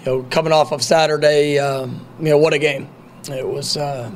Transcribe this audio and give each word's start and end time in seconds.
you 0.00 0.06
know, 0.06 0.22
coming 0.24 0.52
off 0.52 0.72
of 0.72 0.82
Saturday, 0.82 1.58
um, 1.58 2.04
you 2.18 2.30
know, 2.30 2.38
what 2.38 2.52
a 2.52 2.58
game. 2.58 2.88
It 3.28 3.46
was, 3.46 3.76
uh, 3.76 4.10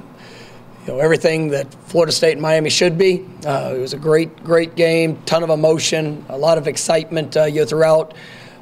you 0.87 0.93
know, 0.93 0.99
everything 0.99 1.49
that 1.49 1.73
Florida 1.89 2.13
State 2.13 2.33
and 2.33 2.43
Miami 2.43 2.71
should 2.71 2.97
be. 2.97 3.27
Uh, 3.47 3.75
it 3.77 3.79
was 3.79 3.93
a 3.93 3.99
great, 3.99 4.43
great 4.43 4.75
game. 4.75 5.21
Ton 5.25 5.43
of 5.43 5.51
emotion, 5.51 6.25
a 6.29 6.39
lot 6.39 6.59
of 6.59 6.67
excitement. 6.67 7.37
Uh, 7.37 7.45
you 7.45 7.61
know, 7.61 7.67
throughout. 7.67 8.15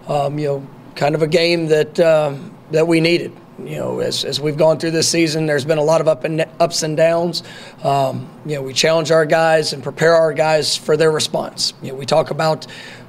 Um, 0.09 0.37
you 0.39 0.47
know, 0.47 0.67
kind 0.97 1.15
of 1.15 1.23
a 1.23 1.27
game 1.27 1.67
that 1.69 1.99
um, 2.01 2.55
that 2.71 2.87
we 2.87 3.01
needed. 3.01 3.33
You 3.59 3.77
know, 3.77 4.01
as, 4.01 4.25
as 4.25 4.41
we've 4.41 4.57
gone 4.57 4.79
through 4.79 4.91
this 4.93 5.09
season, 5.09 5.47
there's 5.47 5.65
been 5.65 5.79
a 5.79 5.83
lot 5.85 6.01
of 6.01 6.09
up 6.09 6.25
and 6.25 6.45
ups 6.59 6.83
and 6.83 6.97
downs. 6.97 7.43
Um, 7.85 8.29
you 8.45 8.57
know, 8.57 8.63
we 8.63 8.73
challenge 8.73 9.11
our 9.13 9.27
guys 9.27 9.73
and 9.73 9.83
prepare 9.83 10.17
our 10.17 10.33
guys 10.33 10.77
for 10.77 10.97
their 10.97 11.13
response. 11.13 11.75
You 11.83 11.93
know, 11.93 11.95
we 11.95 12.07
talk 12.07 12.31
about 12.31 12.67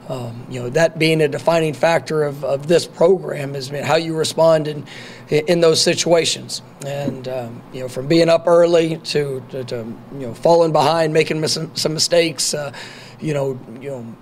um, 0.09 0.45
you 0.49 0.59
know 0.59 0.69
that 0.69 0.99
being 0.99 1.21
a 1.21 1.27
defining 1.27 1.73
factor 1.73 2.23
of, 2.23 2.43
of 2.43 2.67
this 2.67 2.85
program 2.85 3.55
is 3.55 3.69
how 3.69 3.95
you 3.95 4.15
respond 4.15 4.67
in 4.67 4.85
in 5.29 5.61
those 5.61 5.81
situations, 5.81 6.61
and 6.85 7.27
um, 7.27 7.63
you 7.71 7.81
know 7.81 7.87
from 7.87 8.07
being 8.07 8.29
up 8.29 8.47
early 8.47 8.97
to, 8.97 9.43
to, 9.49 9.63
to 9.63 9.75
you 10.13 10.27
know 10.27 10.33
falling 10.33 10.71
behind, 10.71 11.13
making 11.13 11.45
some, 11.47 11.75
some 11.75 11.93
mistakes, 11.93 12.53
uh, 12.53 12.73
you 13.19 13.33
know 13.33 13.59
you 13.79 13.89
know 13.89 14.15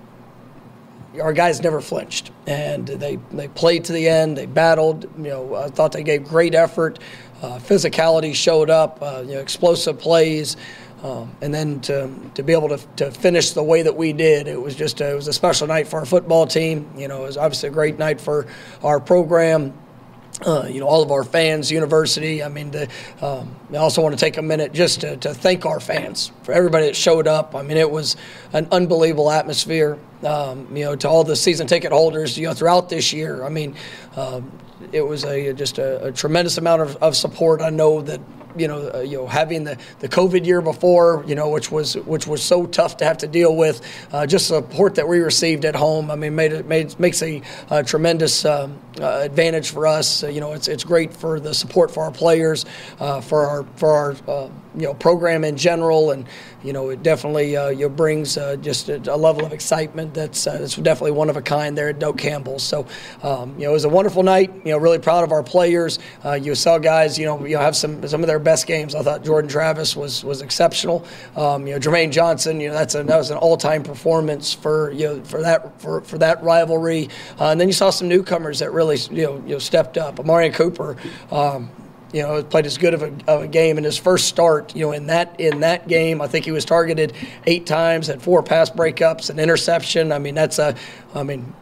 our 1.20 1.32
guys 1.32 1.60
never 1.60 1.80
flinched 1.80 2.30
and 2.46 2.86
they, 2.86 3.16
they 3.32 3.48
played 3.48 3.84
to 3.84 3.92
the 3.92 4.08
end. 4.08 4.36
They 4.36 4.46
battled. 4.46 5.04
You 5.16 5.30
know, 5.30 5.54
I 5.54 5.68
thought 5.68 5.92
they 5.92 6.02
gave 6.02 6.24
great 6.24 6.54
effort. 6.54 6.98
Uh, 7.42 7.58
physicality 7.58 8.34
showed 8.34 8.70
up. 8.70 8.98
Uh, 9.02 9.22
you 9.26 9.34
know, 9.34 9.40
explosive 9.40 9.98
plays. 9.98 10.56
Um, 11.02 11.34
and 11.40 11.52
then 11.52 11.80
to, 11.80 12.10
to 12.34 12.42
be 12.44 12.52
able 12.52 12.68
to, 12.68 12.78
to 12.96 13.10
finish 13.10 13.50
the 13.50 13.62
way 13.62 13.82
that 13.82 13.96
we 13.96 14.12
did, 14.12 14.46
it 14.46 14.60
was 14.60 14.76
just 14.76 15.00
a, 15.00 15.10
it 15.10 15.14
was 15.14 15.26
a 15.26 15.32
special 15.32 15.66
night 15.66 15.88
for 15.88 15.98
our 15.98 16.06
football 16.06 16.46
team. 16.46 16.88
You 16.96 17.08
know, 17.08 17.22
it 17.24 17.26
was 17.26 17.36
obviously 17.36 17.70
a 17.70 17.72
great 17.72 17.98
night 17.98 18.20
for 18.20 18.46
our 18.82 19.00
program. 19.00 19.74
Uh, 20.40 20.66
you 20.68 20.80
know, 20.80 20.86
all 20.86 21.02
of 21.02 21.10
our 21.10 21.24
fans, 21.24 21.70
university. 21.70 22.42
I 22.42 22.48
mean, 22.48 22.70
the, 22.70 22.88
um, 23.20 23.54
I 23.72 23.76
also 23.76 24.02
want 24.02 24.18
to 24.18 24.20
take 24.24 24.38
a 24.38 24.42
minute 24.42 24.72
just 24.72 25.02
to, 25.02 25.16
to 25.18 25.34
thank 25.34 25.66
our 25.66 25.78
fans 25.78 26.32
for 26.42 26.52
everybody 26.52 26.86
that 26.86 26.96
showed 26.96 27.28
up. 27.28 27.54
I 27.54 27.62
mean, 27.62 27.76
it 27.76 27.90
was 27.90 28.16
an 28.52 28.66
unbelievable 28.72 29.30
atmosphere. 29.30 29.98
Um, 30.24 30.74
you 30.74 30.84
know, 30.84 30.96
to 30.96 31.08
all 31.08 31.24
the 31.24 31.36
season 31.36 31.66
ticket 31.66 31.92
holders, 31.92 32.38
you 32.38 32.46
know, 32.46 32.54
throughout 32.54 32.88
this 32.88 33.12
year. 33.12 33.44
I 33.44 33.50
mean, 33.50 33.76
um, 34.16 34.50
it 34.90 35.02
was 35.02 35.24
a 35.24 35.52
just 35.52 35.78
a, 35.78 36.06
a 36.06 36.12
tremendous 36.12 36.58
amount 36.58 36.82
of, 36.82 36.96
of 36.96 37.16
support. 37.16 37.60
I 37.60 37.70
know 37.70 38.00
that 38.02 38.20
you 38.56 38.68
know, 38.68 38.90
uh, 38.94 39.00
you 39.00 39.16
know, 39.16 39.26
having 39.26 39.64
the, 39.64 39.78
the 40.00 40.08
COVID 40.08 40.46
year 40.46 40.60
before, 40.60 41.24
you 41.26 41.34
know, 41.34 41.48
which 41.50 41.70
was 41.70 41.96
which 41.96 42.26
was 42.26 42.42
so 42.42 42.66
tough 42.66 42.96
to 42.98 43.04
have 43.04 43.18
to 43.18 43.26
deal 43.26 43.56
with, 43.56 43.80
uh, 44.12 44.26
just 44.26 44.48
support 44.48 44.94
that 44.96 45.06
we 45.06 45.18
received 45.18 45.64
at 45.64 45.74
home. 45.74 46.10
I 46.10 46.16
mean, 46.16 46.34
made 46.34 46.52
it 46.52 46.66
made 46.66 46.98
makes 46.98 47.22
a, 47.22 47.42
tremendous 47.84 48.44
um, 48.44 48.78
uh, 49.00 49.20
advantage 49.22 49.70
for 49.70 49.86
us. 49.86 50.22
Uh, 50.22 50.28
you 50.28 50.40
know, 50.40 50.52
it's 50.52 50.68
it's 50.68 50.84
great 50.84 51.12
for 51.14 51.40
the 51.40 51.54
support 51.54 51.90
for 51.90 52.04
our 52.04 52.10
players, 52.10 52.64
uh, 53.00 53.20
for 53.20 53.46
our 53.46 53.64
for 53.76 53.90
our 53.90 54.16
uh, 54.28 54.48
you 54.74 54.82
know 54.82 54.94
program 54.94 55.44
in 55.44 55.56
general, 55.56 56.10
and 56.10 56.26
you 56.62 56.72
know, 56.72 56.90
it 56.90 57.02
definitely 57.02 57.56
uh, 57.56 57.68
you 57.68 57.80
know, 57.80 57.88
brings 57.88 58.38
uh, 58.38 58.56
just 58.56 58.88
a, 58.88 58.96
a, 59.12 59.16
level 59.16 59.44
of 59.44 59.52
excitement 59.52 60.14
that's 60.14 60.46
uh, 60.46 60.58
that's 60.58 60.76
definitely 60.76 61.12
one 61.12 61.28
of 61.28 61.36
a 61.36 61.42
kind 61.42 61.76
there 61.76 61.88
at 61.88 61.98
Doak 61.98 62.18
Campbell. 62.18 62.58
So, 62.58 62.86
um, 63.22 63.54
you 63.58 63.64
know, 63.64 63.70
it 63.70 63.72
was 63.72 63.84
a 63.84 63.88
wonderful 63.88 64.22
night. 64.22 64.52
You 64.64 64.72
know, 64.72 64.78
really 64.78 64.98
proud 64.98 65.24
of 65.24 65.32
our 65.32 65.42
players. 65.42 65.98
Uh, 66.24 66.32
you 66.32 66.54
saw 66.54 66.78
guys, 66.78 67.18
you 67.18 67.26
know, 67.26 67.44
you 67.44 67.56
know, 67.56 67.60
have 67.60 67.76
some 67.76 68.06
some 68.06 68.22
of 68.22 68.26
their 68.26 68.38
best 68.38 68.66
games. 68.66 68.94
I 68.94 69.02
thought 69.02 69.24
Jordan 69.24 69.50
Travis 69.50 69.96
was 69.96 70.24
was 70.24 70.42
exceptional. 70.42 71.04
Um, 71.36 71.66
you 71.66 71.74
know, 71.74 71.80
Jermaine 71.80 72.12
Johnson, 72.12 72.60
you 72.60 72.68
know, 72.68 72.74
that's 72.74 72.94
a, 72.94 73.02
that 73.02 73.16
was 73.16 73.30
an 73.30 73.38
all 73.38 73.56
time 73.56 73.82
performance 73.82 74.52
for 74.52 74.92
you 74.92 75.06
know 75.06 75.24
for 75.24 75.42
that 75.42 75.80
for, 75.80 76.00
for 76.02 76.18
that 76.18 76.42
rivalry. 76.42 77.08
Uh, 77.40 77.48
and 77.48 77.60
then 77.60 77.68
you 77.68 77.74
saw 77.74 77.90
some 77.90 78.08
newcomers 78.08 78.60
that 78.60 78.72
really 78.72 78.96
you 79.10 79.26
know 79.26 79.36
you 79.46 79.52
know 79.54 79.58
stepped 79.58 79.98
up. 79.98 80.16
Omarion 80.16 80.54
Cooper. 80.54 80.96
Um, 81.30 81.70
you 82.12 82.22
know, 82.22 82.42
played 82.42 82.66
as 82.66 82.78
good 82.78 82.94
of 82.94 83.02
a, 83.02 83.12
of 83.26 83.42
a, 83.42 83.48
game 83.48 83.78
in 83.78 83.84
his 83.84 83.96
first 83.96 84.28
start. 84.28 84.76
You 84.76 84.86
know, 84.86 84.92
in 84.92 85.06
that 85.06 85.40
in 85.40 85.60
that 85.60 85.88
game, 85.88 86.20
I 86.20 86.26
think 86.26 86.44
he 86.44 86.50
was 86.50 86.64
targeted 86.64 87.14
eight 87.46 87.66
times, 87.66 88.06
had 88.06 88.22
four 88.22 88.42
pass 88.42 88.70
breakups, 88.70 89.30
an 89.30 89.38
interception. 89.38 90.12
I 90.12 90.18
mean, 90.18 90.34
that's 90.34 90.58
a, 90.58 90.76
I 91.14 91.22
mean, 91.22 91.52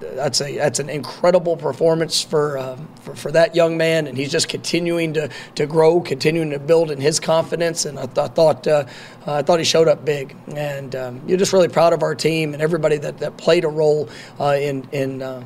that's 0.00 0.40
a 0.40 0.56
that's 0.56 0.80
an 0.80 0.88
incredible 0.88 1.56
performance 1.56 2.22
for, 2.22 2.58
uh, 2.58 2.76
for 3.02 3.14
for, 3.14 3.32
that 3.32 3.54
young 3.54 3.76
man, 3.76 4.06
and 4.06 4.16
he's 4.16 4.32
just 4.32 4.48
continuing 4.48 5.12
to, 5.14 5.30
to 5.54 5.66
grow, 5.66 6.00
continuing 6.00 6.50
to 6.50 6.58
build 6.58 6.90
in 6.90 7.00
his 7.00 7.20
confidence. 7.20 7.84
And 7.84 7.98
I, 7.98 8.06
th- 8.06 8.18
I 8.18 8.28
thought 8.28 8.66
uh, 8.66 8.84
I 9.26 9.42
thought 9.42 9.60
he 9.60 9.64
showed 9.64 9.86
up 9.86 10.04
big, 10.04 10.36
and 10.48 10.94
um, 10.96 11.22
you're 11.26 11.38
just 11.38 11.52
really 11.52 11.68
proud 11.68 11.92
of 11.92 12.02
our 12.02 12.14
team 12.14 12.52
and 12.52 12.62
everybody 12.62 12.96
that, 12.98 13.18
that 13.18 13.36
played 13.36 13.64
a 13.64 13.68
role 13.68 14.08
uh, 14.40 14.56
in 14.58 14.88
in 14.90 15.22
uh, 15.22 15.44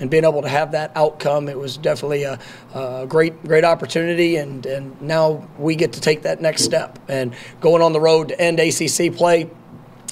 and 0.00 0.10
being 0.10 0.24
able 0.24 0.42
to 0.42 0.48
have 0.48 0.72
that 0.72 0.92
outcome, 0.94 1.48
it 1.48 1.58
was 1.58 1.76
definitely 1.76 2.22
a, 2.22 2.38
a, 2.74 3.06
great, 3.08 3.42
great 3.44 3.64
opportunity. 3.64 4.36
And, 4.36 4.64
and 4.64 5.00
now 5.02 5.48
we 5.58 5.74
get 5.74 5.92
to 5.94 6.00
take 6.00 6.22
that 6.22 6.40
next 6.40 6.62
step 6.62 6.98
and 7.08 7.34
going 7.60 7.82
on 7.82 7.92
the 7.92 8.00
road 8.00 8.28
to 8.28 8.40
end 8.40 8.60
ACC 8.60 9.14
play. 9.14 9.50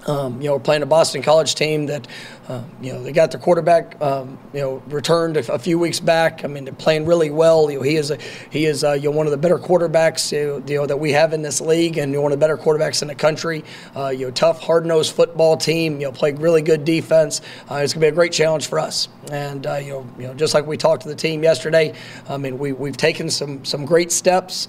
Um, 0.07 0.41
you 0.41 0.49
know, 0.49 0.55
we're 0.55 0.61
playing 0.61 0.83
a 0.83 0.87
Boston 0.87 1.23
College 1.23 1.55
team 1.55 1.87
that 1.87 2.07
uh, 2.49 2.63
you 2.81 2.93
know, 2.93 3.03
they 3.03 3.11
got 3.11 3.33
their 3.33 3.41
quarterback, 3.41 4.01
um, 4.01 4.39
you 4.53 4.61
know, 4.61 4.83
returned 4.87 5.37
a, 5.37 5.53
a, 5.53 5.59
few 5.59 5.81
weeks 5.81 5.99
back. 5.99 6.45
I 6.45 6.49
mean, 6.49 6.65
they're 6.65 6.73
playing 6.73 7.05
really 7.05 7.31
well. 7.31 7.69
You 7.71 7.79
know, 7.79 7.83
he 7.83 7.97
is 7.97 8.13
a, 8.13 8.19
he 8.51 8.67
is 8.67 8.85
uh, 8.85 8.93
you 8.93 9.11
know 9.11 9.17
one 9.17 9.27
of 9.27 9.33
the 9.33 9.37
better 9.37 9.59
quarterbacks 9.59 10.31
you 10.31 10.77
know, 10.77 10.87
that 10.87 10.99
we 10.99 11.11
have 11.13 11.33
in 11.33 11.43
this 11.43 11.61
league, 11.61 11.99
and 11.99 12.15
one 12.15 12.31
of 12.33 12.39
the 12.39 12.45
better 12.45 12.57
quarterbacks 12.57 13.03
in 13.03 13.09
the 13.09 13.17
country. 13.17 13.65
Uh, 13.97 14.09
you 14.09 14.27
know, 14.27 14.31
tough, 14.31 14.61
hard 14.61 14.87
nosed 14.87 15.15
football 15.15 15.57
team. 15.57 16.01
You 16.01 16.07
know, 16.07 16.13
play 16.13 16.33
really 16.33 16.63
good 16.63 16.85
defense. 16.85 17.41
Uh, 17.69 17.77
it's 17.77 17.93
gonna 17.93 18.07
be 18.07 18.09
a 18.09 18.13
great 18.13 18.33
challenge 18.33 18.69
for 18.69 18.79
us. 18.79 19.09
And 19.33 19.67
uh, 19.67 19.77
you 19.77 19.91
know, 19.91 20.07
you 20.17 20.27
know, 20.29 20.35
just 20.35 20.55
like 20.55 20.67
we 20.67 20.77
talked 20.77 21.03
to 21.03 21.09
the 21.09 21.17
team 21.17 21.43
yesterday, 21.43 21.95
I 22.29 22.37
mean, 22.37 22.59
we 22.59 22.73
we've 22.73 22.97
taken 22.97 23.29
some 23.29 23.65
some 23.65 23.85
great 23.85 24.13
steps 24.13 24.69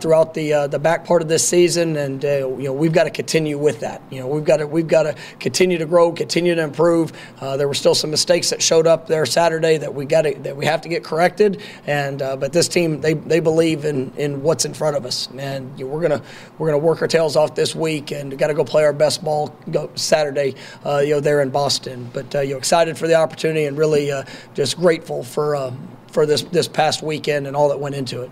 throughout 0.00 0.32
the 0.34 0.68
the 0.70 0.78
back 0.78 1.04
part 1.04 1.22
of 1.22 1.28
this 1.28 1.46
season, 1.46 1.96
and 1.96 2.22
you 2.22 2.56
know, 2.58 2.72
we've 2.72 2.92
got 2.92 3.04
to 3.04 3.10
continue 3.10 3.58
with 3.58 3.80
that. 3.80 4.00
You 4.10 4.20
know, 4.20 4.28
we've 4.28 4.44
got 4.44 4.58
to 4.58 4.66
we've 4.68 4.86
got 4.86 5.04
to 5.04 5.16
continue 5.40 5.78
to 5.78 5.86
grow, 5.86 6.12
continue 6.12 6.54
to 6.54 6.62
improve. 6.62 7.12
Uh, 7.40 7.56
there 7.56 7.68
were 7.68 7.74
still 7.74 7.94
some 7.94 8.10
mistakes 8.10 8.50
that 8.50 8.62
showed 8.62 8.86
up 8.86 9.06
there 9.06 9.26
Saturday 9.26 9.78
that 9.78 9.92
we 9.94 10.04
got 10.04 10.24
that 10.42 10.56
we 10.56 10.64
have 10.66 10.80
to 10.82 10.88
get 10.88 11.04
corrected. 11.04 11.62
And 11.86 12.22
uh, 12.22 12.36
but 12.36 12.52
this 12.52 12.68
team 12.68 13.00
they, 13.00 13.14
they 13.14 13.40
believe 13.40 13.84
in, 13.84 14.12
in 14.16 14.42
what's 14.42 14.64
in 14.64 14.74
front 14.74 14.96
of 14.96 15.04
us, 15.04 15.28
and 15.36 15.78
you 15.78 15.86
know, 15.86 15.92
we're 15.92 16.02
gonna 16.02 16.22
we're 16.58 16.68
gonna 16.68 16.78
work 16.78 17.02
our 17.02 17.08
tails 17.08 17.36
off 17.36 17.54
this 17.54 17.74
week 17.74 18.10
and 18.12 18.36
got 18.38 18.48
to 18.48 18.54
go 18.54 18.64
play 18.64 18.84
our 18.84 18.92
best 18.92 19.22
ball 19.22 19.54
Saturday, 19.94 20.54
uh, 20.84 20.98
you 20.98 21.14
know, 21.14 21.20
there 21.20 21.42
in 21.42 21.50
Boston. 21.50 22.10
But 22.12 22.34
uh, 22.34 22.40
you 22.40 22.52
know, 22.52 22.58
excited 22.58 22.98
for 22.98 23.06
the 23.06 23.14
opportunity 23.14 23.66
and 23.66 23.76
really 23.76 24.10
uh, 24.10 24.24
just 24.54 24.76
grateful 24.76 25.22
for 25.22 25.56
um, 25.56 25.88
for 26.10 26.26
this 26.26 26.42
this 26.42 26.68
past 26.68 27.02
weekend 27.02 27.46
and 27.46 27.56
all 27.56 27.68
that 27.68 27.78
went 27.78 27.94
into 27.94 28.22
it. 28.22 28.30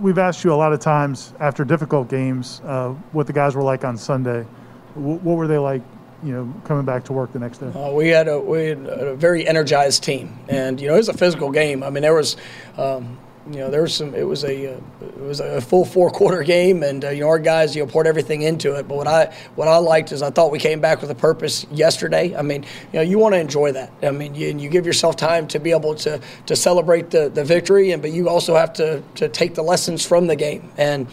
We've 0.00 0.18
asked 0.18 0.44
you 0.44 0.52
a 0.52 0.56
lot 0.56 0.72
of 0.72 0.80
times 0.80 1.32
after 1.40 1.64
difficult 1.64 2.08
games 2.08 2.60
uh, 2.64 2.90
what 3.12 3.26
the 3.26 3.32
guys 3.32 3.54
were 3.54 3.62
like 3.62 3.84
on 3.84 3.96
Sunday. 3.96 4.46
W- 4.94 5.18
what 5.18 5.36
were 5.36 5.46
they 5.46 5.58
like, 5.58 5.82
you 6.22 6.32
know, 6.32 6.52
coming 6.64 6.84
back 6.84 7.04
to 7.04 7.12
work 7.12 7.32
the 7.32 7.38
next 7.38 7.58
day? 7.58 7.68
Uh, 7.68 7.90
we 7.92 8.08
had 8.08 8.28
a 8.28 8.38
we 8.38 8.66
had 8.66 8.86
a 8.86 9.14
very 9.14 9.46
energized 9.46 10.02
team, 10.02 10.38
and 10.48 10.80
you 10.80 10.88
know 10.88 10.94
it 10.94 10.98
was 10.98 11.08
a 11.08 11.16
physical 11.16 11.50
game. 11.50 11.82
I 11.82 11.90
mean, 11.90 12.02
there 12.02 12.14
was. 12.14 12.36
Um, 12.76 13.18
you 13.50 13.60
know, 13.60 13.70
there 13.70 13.82
was 13.82 13.94
some. 13.94 14.14
It 14.14 14.26
was 14.26 14.44
a 14.44 14.74
uh, 14.74 14.80
it 15.00 15.20
was 15.20 15.40
a 15.40 15.60
full 15.60 15.84
four 15.84 16.10
quarter 16.10 16.42
game, 16.42 16.82
and 16.82 17.04
uh, 17.04 17.10
you 17.10 17.20
know 17.20 17.28
our 17.28 17.38
guys 17.38 17.74
you 17.74 17.82
know 17.82 17.90
poured 17.90 18.06
everything 18.06 18.42
into 18.42 18.74
it. 18.74 18.86
But 18.86 18.96
what 18.96 19.06
I 19.06 19.34
what 19.54 19.68
I 19.68 19.78
liked 19.78 20.12
is 20.12 20.22
I 20.22 20.30
thought 20.30 20.50
we 20.50 20.58
came 20.58 20.80
back 20.80 21.00
with 21.00 21.10
a 21.10 21.14
purpose 21.14 21.66
yesterday. 21.70 22.36
I 22.36 22.42
mean, 22.42 22.64
you 22.92 22.98
know, 22.98 23.02
you 23.02 23.18
want 23.18 23.34
to 23.34 23.40
enjoy 23.40 23.72
that. 23.72 23.90
I 24.02 24.10
mean, 24.10 24.34
you, 24.34 24.48
you 24.48 24.68
give 24.68 24.86
yourself 24.86 25.16
time 25.16 25.48
to 25.48 25.58
be 25.58 25.70
able 25.70 25.94
to 25.96 26.20
to 26.46 26.56
celebrate 26.56 27.10
the, 27.10 27.30
the 27.30 27.44
victory, 27.44 27.92
and 27.92 28.02
but 28.02 28.10
you 28.10 28.28
also 28.28 28.54
have 28.54 28.72
to 28.74 29.02
to 29.16 29.28
take 29.28 29.54
the 29.54 29.62
lessons 29.62 30.04
from 30.04 30.26
the 30.26 30.36
game 30.36 30.70
and 30.76 31.06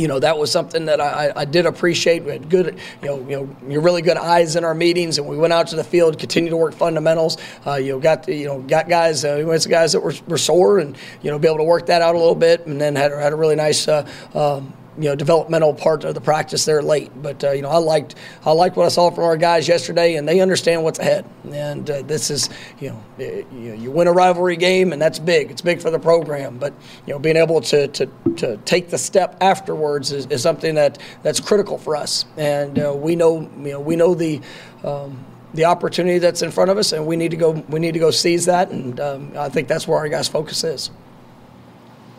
you 0.00 0.08
know 0.08 0.18
that 0.18 0.38
was 0.38 0.50
something 0.50 0.86
that 0.86 1.00
I, 1.00 1.32
I 1.36 1.44
did 1.44 1.66
appreciate. 1.66 2.24
We 2.24 2.32
had 2.32 2.48
good, 2.48 2.78
you 3.02 3.08
know, 3.08 3.18
you 3.20 3.36
know, 3.36 3.56
you're 3.68 3.82
really 3.82 4.00
good 4.00 4.16
eyes 4.16 4.56
in 4.56 4.64
our 4.64 4.74
meetings, 4.74 5.18
and 5.18 5.28
we 5.28 5.36
went 5.36 5.52
out 5.52 5.68
to 5.68 5.76
the 5.76 5.84
field, 5.84 6.18
continued 6.18 6.50
to 6.50 6.56
work 6.56 6.74
fundamentals. 6.74 7.36
Uh, 7.66 7.74
you 7.74 7.92
know, 7.92 8.00
got 8.00 8.24
the 8.24 8.34
you 8.34 8.46
know 8.46 8.60
got 8.60 8.88
guys, 8.88 9.24
uh, 9.24 9.34
we 9.38 9.44
went 9.44 9.62
to 9.62 9.68
guys 9.68 9.92
that 9.92 10.00
were, 10.00 10.14
were 10.26 10.38
sore, 10.38 10.78
and 10.78 10.96
you 11.20 11.30
know, 11.30 11.38
be 11.38 11.46
able 11.46 11.58
to 11.58 11.64
work 11.64 11.86
that 11.86 12.00
out 12.00 12.14
a 12.14 12.18
little 12.18 12.34
bit, 12.34 12.66
and 12.66 12.80
then 12.80 12.96
had 12.96 13.12
had 13.12 13.32
a 13.32 13.36
really 13.36 13.56
nice. 13.56 13.86
Uh, 13.86 14.08
um, 14.34 14.72
you 14.98 15.04
know 15.04 15.14
developmental 15.14 15.74
part 15.74 16.04
of 16.04 16.14
the 16.14 16.20
practice 16.20 16.64
there 16.64 16.82
late. 16.82 17.10
But 17.22 17.42
uh, 17.44 17.52
you 17.52 17.62
know 17.62 17.70
I 17.70 17.78
liked 17.78 18.14
I 18.44 18.52
liked 18.52 18.76
what 18.76 18.86
I 18.86 18.88
saw 18.88 19.10
from 19.10 19.24
our 19.24 19.36
guys 19.36 19.68
yesterday, 19.68 20.16
and 20.16 20.26
they 20.26 20.40
understand 20.40 20.82
what's 20.82 20.98
ahead. 20.98 21.24
And 21.52 21.88
uh, 21.88 22.02
this 22.02 22.30
is 22.30 22.48
you 22.80 22.90
know 22.90 23.02
you, 23.18 23.74
you 23.74 23.90
win 23.90 24.08
a 24.08 24.12
rivalry 24.12 24.56
game, 24.56 24.92
and 24.92 25.00
that's 25.00 25.18
big. 25.18 25.50
It's 25.50 25.62
big 25.62 25.80
for 25.80 25.90
the 25.90 25.98
program. 25.98 26.58
But 26.58 26.74
you 27.06 27.12
know 27.12 27.18
being 27.18 27.36
able 27.36 27.60
to 27.62 27.88
to, 27.88 28.06
to 28.36 28.56
take 28.58 28.90
the 28.90 28.98
step 28.98 29.36
afterwards 29.40 30.12
is, 30.12 30.26
is 30.26 30.42
something 30.42 30.74
that 30.74 30.98
that's 31.22 31.40
critical 31.40 31.78
for 31.78 31.96
us. 31.96 32.24
And 32.36 32.78
uh, 32.78 32.92
we 32.94 33.16
know 33.16 33.40
you 33.40 33.72
know 33.72 33.80
we 33.80 33.96
know 33.96 34.14
the. 34.14 34.40
Um, 34.84 35.26
the 35.54 35.64
opportunity 35.64 36.18
that's 36.18 36.42
in 36.42 36.50
front 36.50 36.70
of 36.70 36.78
us, 36.78 36.92
and 36.92 37.06
we 37.06 37.16
need 37.16 37.30
to 37.30 37.36
go. 37.36 37.50
We 37.68 37.80
need 37.80 37.92
to 37.94 37.98
go 37.98 38.10
seize 38.10 38.46
that, 38.46 38.70
and 38.70 39.00
um, 39.00 39.32
I 39.36 39.48
think 39.48 39.68
that's 39.68 39.86
where 39.88 39.98
our 39.98 40.08
guys' 40.08 40.28
focus 40.28 40.62
is. 40.64 40.90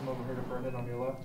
Come 0.00 0.10
over 0.10 0.24
here 0.24 0.34
to 0.34 0.42
Brendan 0.42 0.74
on 0.74 0.86
your 0.86 1.04
left. 1.04 1.24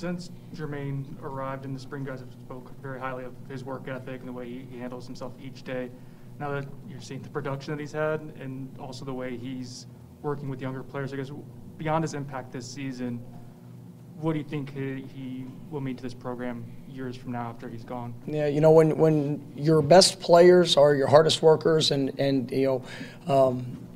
Since 0.00 0.30
Jermaine 0.54 1.04
arrived 1.22 1.66
in 1.66 1.74
the 1.74 1.78
spring, 1.78 2.04
guys 2.04 2.20
have 2.20 2.32
spoke 2.32 2.72
very 2.80 2.98
highly 2.98 3.24
of 3.24 3.34
his 3.50 3.64
work 3.64 3.86
ethic 3.86 4.20
and 4.20 4.26
the 4.26 4.32
way 4.32 4.48
he, 4.48 4.66
he 4.70 4.78
handles 4.78 5.04
himself 5.04 5.34
each 5.38 5.62
day. 5.62 5.90
Now 6.38 6.50
that 6.52 6.66
you're 6.88 7.02
seeing 7.02 7.20
the 7.20 7.28
production 7.28 7.76
that 7.76 7.80
he's 7.82 7.92
had 7.92 8.22
and 8.40 8.74
also 8.78 9.04
the 9.04 9.12
way 9.12 9.36
he's 9.36 9.88
working 10.22 10.48
with 10.48 10.62
younger 10.62 10.82
players, 10.82 11.12
I 11.12 11.16
guess 11.16 11.30
beyond 11.76 12.02
his 12.02 12.14
impact 12.14 12.50
this 12.50 12.66
season, 12.66 13.22
what 14.18 14.32
do 14.32 14.38
you 14.38 14.44
think 14.46 14.72
he, 14.72 15.04
he 15.14 15.44
will 15.70 15.82
mean 15.82 15.96
to 15.96 16.02
this 16.02 16.14
program 16.14 16.64
years 16.88 17.14
from 17.14 17.32
now 17.32 17.50
after 17.50 17.68
he's 17.68 17.84
gone? 17.84 18.14
Yeah, 18.26 18.46
you 18.46 18.62
know, 18.62 18.70
when, 18.70 18.96
when 18.96 19.52
your 19.54 19.82
best 19.82 20.18
players 20.18 20.78
are 20.78 20.94
your 20.94 21.08
hardest 21.08 21.42
workers 21.42 21.90
and, 21.90 22.18
and 22.18 22.50
you 22.50 22.82
know, 23.26 23.34
um, 23.34 23.86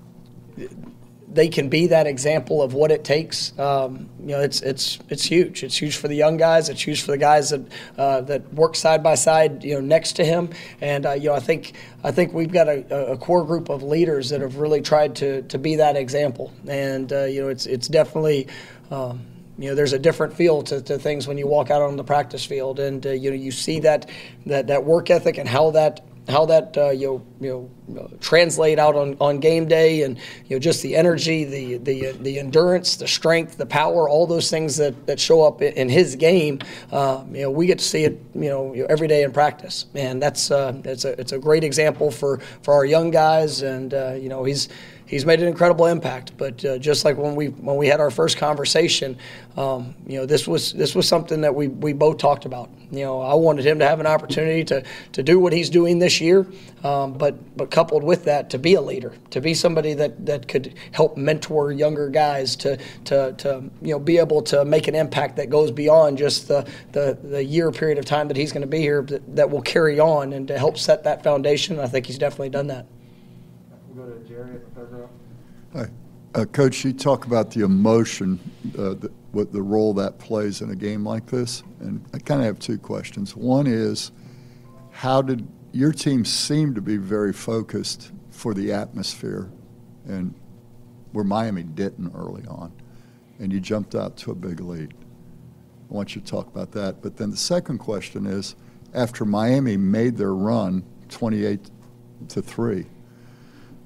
they 1.34 1.48
can 1.48 1.68
be 1.68 1.88
that 1.88 2.06
example 2.06 2.62
of 2.62 2.74
what 2.74 2.92
it 2.92 3.02
takes. 3.02 3.56
Um, 3.58 4.08
you 4.20 4.28
know, 4.28 4.40
it's 4.40 4.62
it's 4.62 4.98
it's 5.08 5.24
huge. 5.24 5.64
It's 5.64 5.76
huge 5.76 5.96
for 5.96 6.06
the 6.06 6.14
young 6.14 6.36
guys. 6.36 6.68
It's 6.68 6.86
huge 6.86 7.02
for 7.02 7.10
the 7.10 7.18
guys 7.18 7.50
that 7.50 7.60
uh, 7.98 8.20
that 8.22 8.54
work 8.54 8.76
side 8.76 9.02
by 9.02 9.16
side, 9.16 9.64
you 9.64 9.74
know, 9.74 9.80
next 9.80 10.12
to 10.14 10.24
him. 10.24 10.50
And 10.80 11.04
uh, 11.04 11.12
you 11.12 11.28
know, 11.30 11.34
I 11.34 11.40
think 11.40 11.74
I 12.04 12.12
think 12.12 12.32
we've 12.32 12.52
got 12.52 12.68
a, 12.68 13.12
a, 13.12 13.18
core 13.18 13.44
group 13.44 13.68
of 13.68 13.82
leaders 13.82 14.30
that 14.30 14.40
have 14.40 14.56
really 14.56 14.80
tried 14.80 15.16
to 15.16 15.42
to 15.42 15.58
be 15.58 15.76
that 15.76 15.96
example. 15.96 16.52
And 16.68 17.12
uh, 17.12 17.24
you 17.24 17.42
know, 17.42 17.48
it's 17.48 17.66
it's 17.66 17.88
definitely. 17.88 18.48
Um, 18.90 19.26
you 19.56 19.68
know, 19.68 19.76
there's 19.76 19.92
a 19.92 20.00
different 20.00 20.34
feel 20.34 20.62
to, 20.62 20.82
to 20.82 20.98
things 20.98 21.28
when 21.28 21.38
you 21.38 21.46
walk 21.46 21.70
out 21.70 21.80
on 21.80 21.96
the 21.96 22.02
practice 22.02 22.44
field, 22.44 22.80
and 22.80 23.06
uh, 23.06 23.10
you 23.10 23.30
know, 23.30 23.36
you 23.36 23.52
see 23.52 23.78
that 23.80 24.10
that 24.46 24.66
that 24.66 24.84
work 24.84 25.10
ethic 25.10 25.38
and 25.38 25.48
how 25.48 25.70
that 25.70 26.04
how 26.28 26.46
that 26.46 26.76
uh, 26.76 26.90
you 26.90 27.06
know, 27.40 27.70
you 27.86 27.94
know 27.94 28.10
translate 28.20 28.78
out 28.78 28.94
on, 28.94 29.16
on 29.20 29.38
game 29.38 29.68
day 29.68 30.02
and 30.02 30.16
you 30.46 30.56
know 30.56 30.58
just 30.58 30.82
the 30.82 30.96
energy 30.96 31.44
the 31.44 31.76
the 31.78 32.12
the 32.12 32.38
endurance 32.38 32.96
the 32.96 33.06
strength 33.06 33.58
the 33.58 33.66
power 33.66 34.08
all 34.08 34.26
those 34.26 34.50
things 34.50 34.76
that, 34.76 35.06
that 35.06 35.20
show 35.20 35.42
up 35.42 35.60
in 35.60 35.88
his 35.88 36.16
game 36.16 36.58
um, 36.92 37.34
you 37.34 37.42
know 37.42 37.50
we 37.50 37.66
get 37.66 37.78
to 37.78 37.84
see 37.84 38.04
it 38.04 38.18
you 38.34 38.48
know 38.48 38.72
every 38.88 39.08
day 39.08 39.22
in 39.22 39.32
practice. 39.32 39.86
And 39.94 40.22
that's 40.22 40.50
uh, 40.50 40.80
it's 40.84 41.04
a 41.04 41.18
it's 41.20 41.32
a 41.32 41.38
great 41.38 41.64
example 41.64 42.10
for 42.10 42.38
for 42.62 42.74
our 42.74 42.84
young 42.84 43.10
guys 43.10 43.62
and 43.62 43.92
uh, 43.92 44.12
you 44.12 44.28
know 44.28 44.44
he's 44.44 44.68
he's 45.06 45.26
made 45.26 45.40
an 45.40 45.48
incredible 45.48 45.86
impact. 45.86 46.36
But 46.36 46.64
uh, 46.64 46.78
just 46.78 47.04
like 47.04 47.16
when 47.16 47.34
we 47.34 47.48
when 47.48 47.76
we 47.76 47.86
had 47.86 48.00
our 48.00 48.10
first 48.10 48.36
conversation, 48.36 49.18
um, 49.56 49.94
you 50.06 50.18
know, 50.18 50.26
this 50.26 50.46
was 50.46 50.72
this 50.72 50.94
was 50.94 51.06
something 51.06 51.40
that 51.42 51.54
we, 51.54 51.68
we 51.68 51.92
both 51.92 52.18
talked 52.18 52.44
about. 52.44 52.70
You 52.90 53.04
know, 53.04 53.20
I 53.20 53.34
wanted 53.34 53.66
him 53.66 53.78
to 53.80 53.86
have 53.86 53.98
an 53.98 54.06
opportunity 54.06 54.62
to, 54.64 54.84
to 55.12 55.22
do 55.22 55.40
what 55.40 55.52
he's 55.52 55.68
doing 55.68 55.98
this 55.98 56.20
year, 56.20 56.46
um, 56.84 57.14
but 57.14 57.56
but 57.56 57.70
coupled 57.70 58.04
with 58.04 58.24
that, 58.24 58.50
to 58.50 58.58
be 58.58 58.74
a 58.74 58.80
leader, 58.80 59.12
to 59.30 59.40
be 59.40 59.54
somebody 59.54 59.94
that, 59.94 60.26
that 60.26 60.46
could 60.48 60.74
help 60.92 61.16
mentor 61.16 61.72
younger 61.72 62.08
guys, 62.08 62.56
to, 62.56 62.76
to, 63.04 63.32
to 63.38 63.64
you 63.82 63.94
know 63.94 63.98
be 63.98 64.18
able 64.18 64.42
to 64.42 64.64
make 64.64 64.86
an 64.86 64.94
impact 64.94 65.36
that 65.36 65.50
goes 65.50 65.70
beyond 65.70 66.18
just 66.18 66.48
the 66.48 66.68
the, 66.92 67.18
the 67.22 67.44
year 67.44 67.70
period 67.70 67.98
of 67.98 68.04
time 68.04 68.28
that 68.28 68.36
he's 68.36 68.52
going 68.52 68.62
to 68.62 68.68
be 68.68 68.80
here, 68.80 69.02
that, 69.02 69.36
that 69.36 69.50
will 69.50 69.62
carry 69.62 69.98
on 69.98 70.32
and 70.32 70.48
to 70.48 70.58
help 70.58 70.78
set 70.78 71.04
that 71.04 71.22
foundation. 71.24 71.80
I 71.80 71.86
think 71.86 72.06
he's 72.06 72.18
definitely 72.18 72.50
done 72.50 72.68
that. 72.68 72.86
We'll 73.94 74.06
go 74.06 74.12
to 74.12 74.28
Jerry 74.28 74.56
at 74.56 74.64
the 74.64 74.80
third 74.80 74.92
row. 74.92 75.10
Hi. 75.74 75.86
Uh, 76.34 76.44
Coach, 76.46 76.84
you 76.84 76.92
talk 76.92 77.26
about 77.26 77.52
the 77.52 77.64
emotion, 77.64 78.40
uh, 78.76 78.94
the, 78.94 79.12
what 79.30 79.52
the 79.52 79.62
role 79.62 79.94
that 79.94 80.18
plays 80.18 80.62
in 80.62 80.70
a 80.70 80.74
game 80.74 81.04
like 81.04 81.26
this, 81.26 81.62
and 81.78 82.04
I 82.12 82.18
kind 82.18 82.40
of 82.40 82.46
have 82.46 82.58
two 82.58 82.76
questions. 82.76 83.36
One 83.36 83.68
is, 83.68 84.10
how 84.90 85.22
did 85.22 85.46
your 85.70 85.92
team 85.92 86.24
seem 86.24 86.74
to 86.74 86.80
be 86.80 86.96
very 86.96 87.32
focused 87.32 88.10
for 88.30 88.52
the 88.52 88.72
atmosphere, 88.72 89.48
and 90.08 90.34
where 91.12 91.24
Miami 91.24 91.62
didn't 91.62 92.12
early 92.16 92.44
on, 92.48 92.72
and 93.38 93.52
you 93.52 93.60
jumped 93.60 93.94
out 93.94 94.16
to 94.18 94.32
a 94.32 94.34
big 94.34 94.58
lead. 94.58 94.92
I 95.88 95.94
want 95.94 96.16
you 96.16 96.20
to 96.20 96.26
talk 96.26 96.48
about 96.48 96.72
that. 96.72 97.00
But 97.00 97.16
then 97.16 97.30
the 97.30 97.36
second 97.36 97.78
question 97.78 98.26
is, 98.26 98.56
after 98.92 99.24
Miami 99.24 99.76
made 99.76 100.16
their 100.16 100.34
run, 100.34 100.84
28 101.10 101.70
to 102.30 102.42
three. 102.42 102.86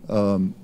Um, 0.08 0.55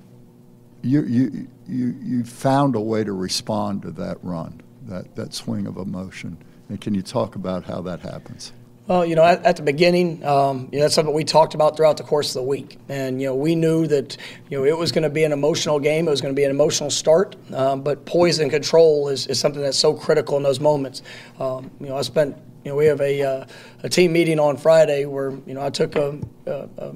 you, 0.81 1.03
you, 1.03 1.47
you, 1.67 1.95
you 2.01 2.23
found 2.23 2.75
a 2.75 2.81
way 2.81 3.03
to 3.03 3.13
respond 3.13 3.81
to 3.83 3.91
that 3.91 4.17
run, 4.23 4.61
that, 4.83 5.15
that 5.15 5.33
swing 5.33 5.65
of 5.67 5.77
emotion. 5.77 6.37
And 6.69 6.79
can 6.79 6.93
you 6.93 7.01
talk 7.01 7.35
about 7.35 7.63
how 7.65 7.81
that 7.81 8.01
happens? 8.01 8.53
Well, 8.87 9.03
you 9.03 9.15
know, 9.15 9.23
at, 9.23 9.43
at 9.43 9.55
the 9.55 9.63
beginning, 9.63 10.23
um, 10.23 10.69
you 10.71 10.77
know, 10.77 10.83
that's 10.83 10.93
something 10.93 11.13
we 11.13 11.23
talked 11.23 11.55
about 11.55 11.75
throughout 11.75 11.97
the 11.97 12.03
course 12.03 12.35
of 12.35 12.43
the 12.43 12.47
week, 12.47 12.77
and 12.87 13.19
you 13.19 13.27
know, 13.27 13.33
we 13.33 13.55
knew 13.55 13.87
that 13.87 14.15
you 14.47 14.59
know 14.59 14.63
it 14.63 14.77
was 14.77 14.91
going 14.91 15.03
to 15.03 15.09
be 15.09 15.23
an 15.23 15.31
emotional 15.31 15.79
game. 15.79 16.07
It 16.07 16.11
was 16.11 16.21
going 16.21 16.35
to 16.35 16.39
be 16.39 16.43
an 16.43 16.51
emotional 16.51 16.91
start, 16.91 17.35
um, 17.51 17.81
but 17.81 18.05
poise 18.05 18.37
and 18.37 18.51
control 18.51 19.07
is, 19.07 19.25
is 19.25 19.39
something 19.39 19.63
that's 19.63 19.77
so 19.77 19.95
critical 19.95 20.37
in 20.37 20.43
those 20.43 20.59
moments. 20.59 21.01
Um, 21.39 21.71
you 21.79 21.87
know, 21.87 21.97
I 21.97 22.03
spent 22.03 22.37
you 22.63 22.69
know 22.69 22.75
we 22.75 22.85
have 22.85 23.01
a 23.01 23.23
uh, 23.23 23.45
a 23.81 23.89
team 23.89 24.13
meeting 24.13 24.39
on 24.39 24.55
Friday 24.55 25.05
where 25.05 25.31
you 25.47 25.55
know 25.55 25.65
I 25.65 25.71
took 25.71 25.95
a, 25.95 26.19
a, 26.45 26.69
a 26.77 26.93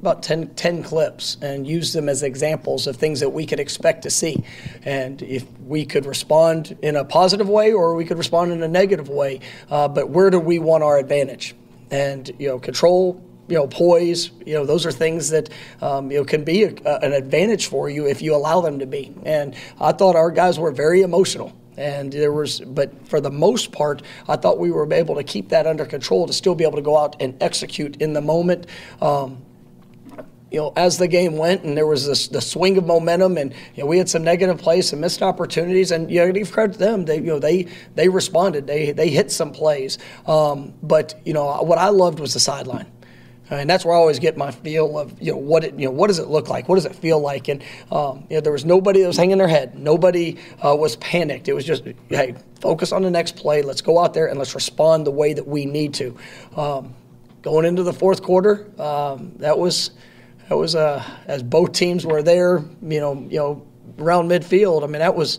about 0.00 0.22
10, 0.22 0.54
10, 0.54 0.82
clips 0.82 1.36
and 1.42 1.66
use 1.66 1.92
them 1.92 2.08
as 2.08 2.22
examples 2.22 2.86
of 2.86 2.96
things 2.96 3.20
that 3.20 3.28
we 3.28 3.44
could 3.44 3.60
expect 3.60 4.02
to 4.02 4.10
see. 4.10 4.42
And 4.84 5.20
if 5.22 5.44
we 5.60 5.84
could 5.84 6.06
respond 6.06 6.76
in 6.80 6.96
a 6.96 7.04
positive 7.04 7.48
way 7.48 7.72
or 7.72 7.94
we 7.94 8.06
could 8.06 8.16
respond 8.16 8.52
in 8.52 8.62
a 8.62 8.68
negative 8.68 9.08
way, 9.08 9.40
uh, 9.70 9.88
but 9.88 10.08
where 10.08 10.30
do 10.30 10.40
we 10.40 10.58
want 10.58 10.82
our 10.82 10.98
advantage? 10.98 11.54
And, 11.90 12.30
you 12.38 12.48
know, 12.48 12.58
control, 12.58 13.22
you 13.48 13.56
know, 13.56 13.66
poise, 13.66 14.30
you 14.46 14.54
know, 14.54 14.64
those 14.64 14.86
are 14.86 14.92
things 14.92 15.28
that, 15.30 15.50
um, 15.82 16.10
you 16.10 16.18
know, 16.18 16.24
can 16.24 16.44
be 16.44 16.62
a, 16.62 16.74
a, 16.86 16.98
an 17.00 17.12
advantage 17.12 17.66
for 17.66 17.90
you 17.90 18.06
if 18.06 18.22
you 18.22 18.34
allow 18.34 18.62
them 18.62 18.78
to 18.78 18.86
be. 18.86 19.14
And 19.24 19.54
I 19.80 19.92
thought 19.92 20.16
our 20.16 20.30
guys 20.30 20.58
were 20.58 20.70
very 20.70 21.02
emotional 21.02 21.54
and 21.76 22.12
there 22.12 22.32
was 22.32 22.60
but 22.60 23.08
for 23.08 23.20
the 23.20 23.30
most 23.30 23.70
part 23.70 24.02
i 24.28 24.34
thought 24.34 24.58
we 24.58 24.72
were 24.72 24.92
able 24.92 25.14
to 25.14 25.22
keep 25.22 25.48
that 25.50 25.68
under 25.68 25.86
control 25.86 26.26
to 26.26 26.32
still 26.32 26.54
be 26.56 26.64
able 26.64 26.76
to 26.76 26.82
go 26.82 26.98
out 26.98 27.14
and 27.20 27.40
execute 27.40 27.96
in 28.02 28.12
the 28.12 28.20
moment 28.20 28.66
um, 29.00 29.40
you 30.50 30.58
know, 30.58 30.72
as 30.76 30.98
the 30.98 31.06
game 31.06 31.36
went 31.36 31.62
and 31.62 31.76
there 31.76 31.86
was 31.86 32.06
this 32.06 32.28
the 32.28 32.40
swing 32.40 32.76
of 32.76 32.86
momentum 32.86 33.38
and 33.38 33.52
you 33.74 33.82
know 33.82 33.86
we 33.86 33.98
had 33.98 34.08
some 34.08 34.24
negative 34.24 34.58
plays, 34.58 34.88
some 34.88 35.00
missed 35.00 35.22
opportunities, 35.22 35.90
and 35.90 36.10
you 36.10 36.24
know, 36.24 36.32
give 36.32 36.50
credit 36.50 36.74
to 36.74 36.78
them. 36.78 37.04
They 37.04 37.16
you 37.16 37.22
know 37.22 37.38
they 37.38 37.68
they 37.94 38.08
responded. 38.08 38.66
They 38.66 38.92
they 38.92 39.10
hit 39.10 39.30
some 39.30 39.52
plays. 39.52 39.98
Um, 40.26 40.74
but 40.82 41.20
you 41.24 41.32
know 41.32 41.62
what 41.62 41.78
I 41.78 41.88
loved 41.88 42.18
was 42.18 42.34
the 42.34 42.40
sideline. 42.40 42.90
And 43.52 43.68
that's 43.68 43.84
where 43.84 43.96
I 43.96 43.98
always 43.98 44.20
get 44.20 44.36
my 44.36 44.52
feel 44.52 44.96
of 44.96 45.20
you 45.20 45.32
know 45.32 45.38
what 45.38 45.64
it 45.64 45.74
you 45.78 45.86
know 45.86 45.90
what 45.90 46.06
does 46.06 46.20
it 46.20 46.28
look 46.28 46.48
like, 46.48 46.68
what 46.68 46.76
does 46.76 46.86
it 46.86 46.94
feel 46.94 47.18
like, 47.20 47.48
and 47.48 47.62
um, 47.90 48.24
you 48.30 48.36
know 48.36 48.40
there 48.40 48.52
was 48.52 48.64
nobody 48.64 49.00
that 49.00 49.08
was 49.08 49.16
hanging 49.16 49.38
their 49.38 49.48
head, 49.48 49.76
nobody 49.76 50.36
uh, 50.64 50.74
was 50.76 50.96
panicked. 50.96 51.48
It 51.48 51.52
was 51.52 51.64
just 51.64 51.84
hey, 52.08 52.36
focus 52.60 52.92
on 52.92 53.02
the 53.02 53.10
next 53.10 53.36
play. 53.36 53.62
Let's 53.62 53.80
go 53.80 53.98
out 53.98 54.14
there 54.14 54.26
and 54.26 54.38
let's 54.38 54.54
respond 54.54 55.04
the 55.04 55.10
way 55.10 55.32
that 55.32 55.46
we 55.46 55.66
need 55.66 55.94
to. 55.94 56.16
Um, 56.56 56.94
going 57.42 57.64
into 57.64 57.82
the 57.82 57.92
fourth 57.92 58.22
quarter, 58.22 58.70
um, 58.80 59.32
that 59.38 59.58
was 59.58 59.90
that 60.50 60.56
was 60.56 60.74
uh, 60.74 61.00
as 61.26 61.44
both 61.44 61.70
teams 61.70 62.04
were 62.04 62.24
there, 62.24 62.58
you 62.82 62.98
know, 62.98 63.14
you 63.30 63.38
know, 63.38 63.64
around 64.00 64.28
midfield. 64.28 64.82
I 64.82 64.88
mean, 64.88 64.98
that 64.98 65.14
was 65.14 65.36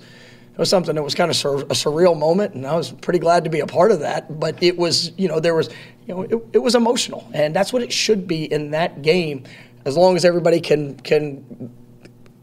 it 0.53 0.57
was 0.57 0.69
something 0.69 0.95
that 0.95 1.03
was 1.03 1.13
kind 1.13 1.29
of 1.29 1.35
sur- 1.35 1.63
a 1.63 1.75
surreal 1.75 2.17
moment, 2.17 2.53
and 2.53 2.65
I 2.65 2.77
was 2.77 2.91
pretty 2.91 3.19
glad 3.19 3.43
to 3.43 3.49
be 3.49 3.59
a 3.59 3.67
part 3.67 3.91
of 3.91 3.99
that. 3.99 4.39
But 4.39 4.63
it 4.63 4.77
was, 4.77 5.11
you 5.17 5.27
know, 5.27 5.41
there 5.41 5.53
was, 5.53 5.69
you 6.07 6.15
know, 6.15 6.21
it, 6.21 6.41
it 6.53 6.57
was 6.59 6.75
emotional, 6.75 7.29
and 7.33 7.53
that's 7.53 7.73
what 7.73 7.81
it 7.81 7.91
should 7.91 8.25
be 8.25 8.45
in 8.45 8.71
that 8.71 9.01
game, 9.01 9.43
as 9.83 9.97
long 9.97 10.15
as 10.15 10.23
everybody 10.23 10.61
can 10.61 10.95
can 11.01 11.73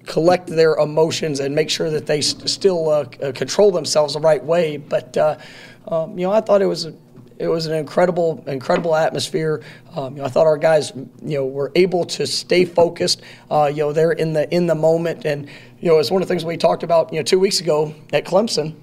collect 0.04 0.48
their 0.48 0.75
emotions 0.75 1.40
and 1.40 1.54
make 1.54 1.70
sure 1.70 1.88
that 1.88 2.04
they 2.04 2.20
st- 2.20 2.50
still 2.50 2.90
uh, 2.90 3.06
control 3.32 3.70
themselves 3.70 4.12
the 4.12 4.20
right 4.20 4.44
way. 4.44 4.76
But 4.76 5.16
uh, 5.16 5.38
um, 5.87 6.18
you 6.18 6.26
know, 6.26 6.32
I 6.32 6.42
thought 6.42 6.60
it 6.60 6.66
was. 6.66 6.84
A, 6.84 6.94
it 7.38 7.49
was 7.49 7.66
an 7.66 7.75
incredible, 7.75 8.42
incredible 8.47 8.95
atmosphere. 8.95 9.62
Um, 9.95 10.16
you 10.16 10.23
know, 10.23 10.26
I 10.26 10.28
thought 10.28 10.47
our 10.47 10.59
guys, 10.59 10.92
you 11.23 11.38
know, 11.38 11.47
were 11.47 11.71
able 11.75 12.04
to 12.07 12.26
stay 12.26 12.64
focused. 12.64 13.23
Uh, 13.50 13.71
you 13.73 13.78
know, 13.78 13.92
they're 13.92 14.12
in 14.12 14.33
the 14.33 14.52
in 14.52 14.66
the 14.66 14.75
moment, 14.75 15.25
and 15.25 15.49
you 15.80 15.88
know, 15.88 15.99
it's 15.99 16.11
one 16.11 16.21
of 16.21 16.28
the 16.28 16.33
things 16.33 16.45
we 16.45 16.57
talked 16.57 16.83
about. 16.83 17.12
You 17.12 17.21
know, 17.21 17.23
two 17.23 17.38
weeks 17.38 17.61
ago 17.61 17.95
at 18.12 18.25
Clemson. 18.25 18.75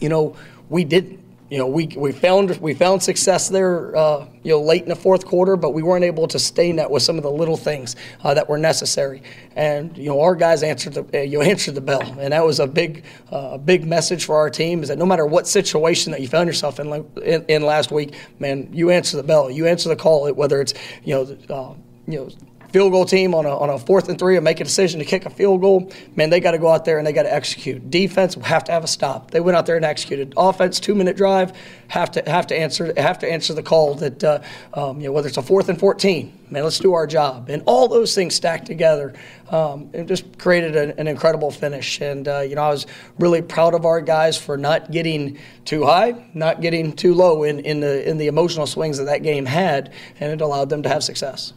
You 0.00 0.10
know, 0.10 0.36
we 0.68 0.84
didn't 0.84 1.18
you 1.50 1.56
know, 1.56 1.66
we, 1.66 1.86
we 1.96 2.12
found 2.12 2.56
we 2.58 2.74
found 2.74 3.02
success 3.02 3.48
there, 3.48 3.96
uh, 3.96 4.26
you 4.42 4.52
know, 4.52 4.60
late 4.60 4.82
in 4.82 4.88
the 4.90 4.96
fourth 4.96 5.24
quarter, 5.24 5.56
but 5.56 5.70
we 5.70 5.82
weren't 5.82 6.04
able 6.04 6.28
to 6.28 6.38
stay 6.38 6.72
net 6.72 6.90
with 6.90 7.02
some 7.02 7.16
of 7.16 7.22
the 7.22 7.30
little 7.30 7.56
things 7.56 7.96
uh, 8.22 8.34
that 8.34 8.48
were 8.48 8.58
necessary. 8.58 9.22
And 9.56 9.96
you 9.96 10.10
know, 10.10 10.20
our 10.20 10.34
guys 10.34 10.62
answered 10.62 10.94
the 10.94 11.18
uh, 11.18 11.22
you 11.22 11.40
answered 11.40 11.74
the 11.74 11.80
bell, 11.80 12.02
and 12.18 12.32
that 12.34 12.44
was 12.44 12.60
a 12.60 12.66
big 12.66 13.04
uh, 13.32 13.50
a 13.52 13.58
big 13.58 13.86
message 13.86 14.26
for 14.26 14.36
our 14.36 14.50
team 14.50 14.82
is 14.82 14.88
that 14.88 14.98
no 14.98 15.06
matter 15.06 15.24
what 15.24 15.46
situation 15.46 16.12
that 16.12 16.20
you 16.20 16.28
found 16.28 16.48
yourself 16.48 16.80
in, 16.80 16.92
in, 17.22 17.44
in 17.48 17.62
last 17.62 17.90
week, 17.90 18.14
man, 18.38 18.68
you 18.70 18.90
answer 18.90 19.16
the 19.16 19.22
bell, 19.22 19.50
you 19.50 19.66
answer 19.66 19.88
the 19.88 19.96
call, 19.96 20.30
whether 20.34 20.60
it's 20.60 20.74
you 21.04 21.14
know 21.14 21.38
uh, 21.48 21.74
you 22.06 22.18
know 22.18 22.28
field 22.72 22.92
goal 22.92 23.04
team 23.04 23.34
on 23.34 23.46
a, 23.46 23.56
on 23.56 23.70
a 23.70 23.78
fourth 23.78 24.08
and 24.08 24.18
three 24.18 24.36
and 24.36 24.44
make 24.44 24.60
a 24.60 24.64
decision 24.64 24.98
to 25.00 25.06
kick 25.06 25.26
a 25.26 25.30
field 25.30 25.60
goal, 25.60 25.90
man, 26.16 26.30
they 26.30 26.40
got 26.40 26.52
to 26.52 26.58
go 26.58 26.68
out 26.68 26.84
there 26.84 26.98
and 26.98 27.06
they 27.06 27.12
got 27.12 27.22
to 27.22 27.32
execute. 27.32 27.90
Defense 27.90 28.34
have 28.34 28.64
to 28.64 28.72
have 28.72 28.84
a 28.84 28.88
stop. 28.88 29.30
They 29.30 29.40
went 29.40 29.56
out 29.56 29.66
there 29.66 29.76
and 29.76 29.84
executed. 29.84 30.34
Offense, 30.36 30.80
two 30.80 30.94
minute 30.94 31.16
drive, 31.16 31.56
have 31.88 32.10
to 32.12 32.22
have 32.26 32.46
to 32.48 32.58
answer 32.58 32.92
have 32.96 33.18
to 33.20 33.30
answer 33.30 33.54
the 33.54 33.62
call 33.62 33.94
that 33.94 34.22
uh, 34.22 34.40
um, 34.74 35.00
you 35.00 35.08
know 35.08 35.12
whether 35.12 35.28
it's 35.28 35.38
a 35.38 35.42
fourth 35.42 35.68
and 35.68 35.78
fourteen, 35.78 36.38
man, 36.50 36.62
let's 36.62 36.78
do 36.78 36.92
our 36.92 37.06
job. 37.06 37.48
And 37.48 37.62
all 37.66 37.88
those 37.88 38.14
things 38.14 38.34
stacked 38.34 38.66
together, 38.66 39.14
um, 39.50 39.90
it 39.92 40.06
just 40.06 40.38
created 40.38 40.76
an, 40.76 40.92
an 40.98 41.08
incredible 41.08 41.50
finish. 41.50 42.00
And 42.00 42.28
uh, 42.28 42.40
you 42.40 42.56
know, 42.56 42.62
I 42.62 42.68
was 42.68 42.86
really 43.18 43.40
proud 43.40 43.74
of 43.74 43.86
our 43.86 44.00
guys 44.00 44.36
for 44.36 44.56
not 44.56 44.90
getting 44.90 45.38
too 45.64 45.84
high, 45.84 46.26
not 46.34 46.60
getting 46.60 46.92
too 46.92 47.14
low 47.14 47.44
in, 47.44 47.60
in 47.60 47.80
the 47.80 48.08
in 48.08 48.18
the 48.18 48.26
emotional 48.26 48.66
swings 48.66 48.98
that 48.98 49.04
that 49.04 49.22
game 49.22 49.46
had, 49.46 49.92
and 50.20 50.32
it 50.32 50.40
allowed 50.42 50.68
them 50.68 50.82
to 50.82 50.88
have 50.88 51.02
success. 51.02 51.54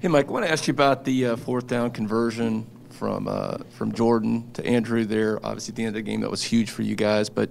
Hey, 0.00 0.08
Mike, 0.08 0.28
I 0.28 0.30
want 0.30 0.44
to 0.44 0.52
ask 0.52 0.66
you 0.66 0.72
about 0.72 1.04
the 1.04 1.26
uh, 1.26 1.36
fourth 1.36 1.66
down 1.66 1.90
conversion 1.90 2.66
from 2.90 3.26
uh, 3.28 3.58
from 3.70 3.92
Jordan 3.92 4.50
to 4.52 4.64
Andrew 4.64 5.04
there. 5.04 5.44
Obviously, 5.44 5.72
at 5.72 5.76
the 5.76 5.82
end 5.82 5.88
of 5.88 5.94
the 5.94 6.02
game, 6.02 6.20
that 6.20 6.30
was 6.30 6.42
huge 6.42 6.70
for 6.70 6.82
you 6.82 6.94
guys. 6.94 7.28
But 7.28 7.50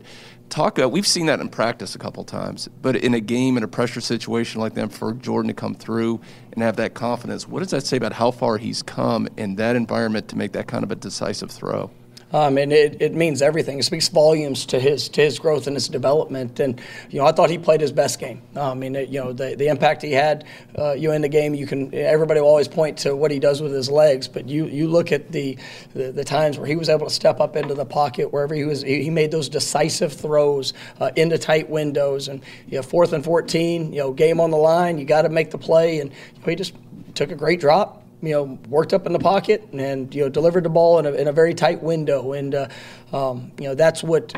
talk, 0.50 0.80
uh, 0.80 0.88
we've 0.88 1.08
seen 1.08 1.26
that 1.28 1.40
in 1.40 1.50
practice 1.50 1.96
a 1.96 2.00
couple 2.00 2.24
times. 2.24 2.70
But 2.82 2.96
in 2.96 3.14
a 3.14 3.20
game, 3.20 3.58
in 3.58 3.64
a 3.64 3.68
pressure 3.68 4.02
situation 4.02 4.62
like 4.62 4.76
that, 4.76 4.92
for 4.92 5.14
Jordan 5.14 5.48
to 5.48 5.54
come 5.54 5.76
through 5.76 6.22
and 6.52 6.64
have 6.64 6.76
that 6.78 6.94
confidence, 6.94 7.48
what 7.48 7.60
does 7.60 7.72
that 7.72 7.86
say 7.86 7.98
about 7.98 8.14
how 8.14 8.32
far 8.32 8.58
he's 8.58 8.82
come 8.82 9.28
in 9.38 9.56
that 9.56 9.76
environment 9.76 10.28
to 10.30 10.38
make 10.38 10.54
that 10.54 10.68
kind 10.68 10.84
of 10.84 10.92
a 10.92 10.96
decisive 10.96 11.52
throw? 11.52 11.90
Um, 12.34 12.58
and 12.58 12.74
it, 12.74 13.00
it 13.00 13.14
means 13.14 13.44
everything. 13.44 13.78
It 13.78 13.84
speaks 13.84 14.10
volumes 14.10 14.66
to 14.68 14.80
his 14.80 15.08
to 15.10 15.22
his 15.22 15.38
growth 15.38 15.68
and 15.68 15.76
his 15.76 15.88
development. 15.88 16.60
And 16.60 16.82
you 17.12 17.20
know, 17.20 17.28
I 17.28 17.32
thought 17.32 17.52
he 17.52 17.60
played 17.60 17.80
his 17.80 17.92
best 17.92 18.20
game. 18.20 18.42
I 18.56 18.74
mean, 18.74 18.96
it, 18.96 19.10
you 19.10 19.20
know, 19.20 19.34
the 19.34 19.56
the 19.56 19.68
impact 19.68 20.02
he 20.02 20.12
had, 20.12 20.46
uh, 20.78 20.94
you 20.94 21.12
in 21.12 21.22
the 21.22 21.30
game. 21.30 21.54
You 21.54 21.68
can 21.68 21.94
everybody 21.94 22.42
will 22.42 22.48
always 22.48 22.68
point 22.68 22.98
to 23.00 23.16
what 23.16 23.30
he 23.30 23.40
does 23.40 23.62
with 23.62 23.72
his 23.72 23.90
legs, 23.90 24.28
but 24.28 24.50
you 24.50 24.66
you 24.66 24.88
look 24.88 25.12
at 25.12 25.32
the, 25.32 25.58
the, 25.94 26.12
the 26.12 26.24
times 26.24 26.58
where 26.58 26.68
he 26.68 26.76
was 26.76 26.90
able 26.90 27.06
to 27.06 27.14
step 27.14 27.40
up 27.40 27.56
into 27.56 27.76
the 27.76 27.86
pocket 27.86 28.34
wherever 28.34 28.56
he 28.56 28.64
was. 28.64 28.82
He, 28.82 29.04
he 29.04 29.10
made 29.12 29.30
those 29.30 29.48
decisive 29.48 30.12
throws 30.14 30.74
uh, 31.00 31.12
into 31.16 31.38
tight 31.38 31.70
windows. 31.70 32.28
And 32.28 32.44
you 32.68 32.78
know, 32.78 32.84
fourth 32.84 33.14
and 33.14 33.24
fourteen, 33.24 33.94
you 33.94 34.00
know, 34.00 34.12
game 34.12 34.40
on 34.40 34.50
the 34.50 34.58
line. 34.58 34.98
You 34.98 35.06
got 35.06 35.22
to 35.22 35.30
make 35.30 35.52
the 35.52 35.60
play, 35.60 36.00
and 36.00 36.10
you 36.10 36.40
know, 36.40 36.48
he 36.48 36.56
just 36.56 36.74
took 37.14 37.30
a 37.30 37.36
great 37.36 37.60
drop 37.60 38.03
you 38.24 38.32
know, 38.32 38.58
worked 38.70 38.94
up 38.94 39.06
in 39.06 39.12
the 39.12 39.20
pocket 39.20 39.68
and 39.74 40.16
you 40.16 40.24
know 40.24 40.30
delivered 40.30 40.64
the 40.64 40.70
ball 40.70 40.98
in 40.98 41.06
a, 41.06 41.12
in 41.12 41.28
a 41.28 41.34
very 41.34 41.54
tight 41.54 41.84
window, 41.84 42.32
and 42.32 42.56
uh, 42.56 42.68
um, 43.12 43.52
you 43.60 43.66
know 43.66 43.76
that's 43.76 44.02
what 44.02 44.34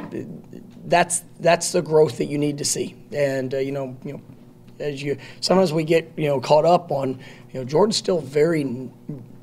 that's 0.85 1.23
that's 1.39 1.71
the 1.71 1.83
growth 1.83 2.17
that 2.17 2.25
you 2.25 2.39
need 2.39 2.57
to 2.57 2.65
see. 2.65 2.95
And 3.13 3.53
uh, 3.53 3.59
you 3.59 3.71
know, 3.71 3.95
you 4.03 4.13
know, 4.13 4.21
as 4.79 5.03
you 5.03 5.17
sometimes 5.39 5.71
we 5.71 5.83
get 5.83 6.11
you 6.17 6.27
know 6.27 6.41
caught 6.41 6.65
up 6.65 6.91
on 6.91 7.19
you 7.53 7.59
know 7.59 7.63
Jordan's 7.63 7.95
still 7.95 8.19
very 8.19 8.63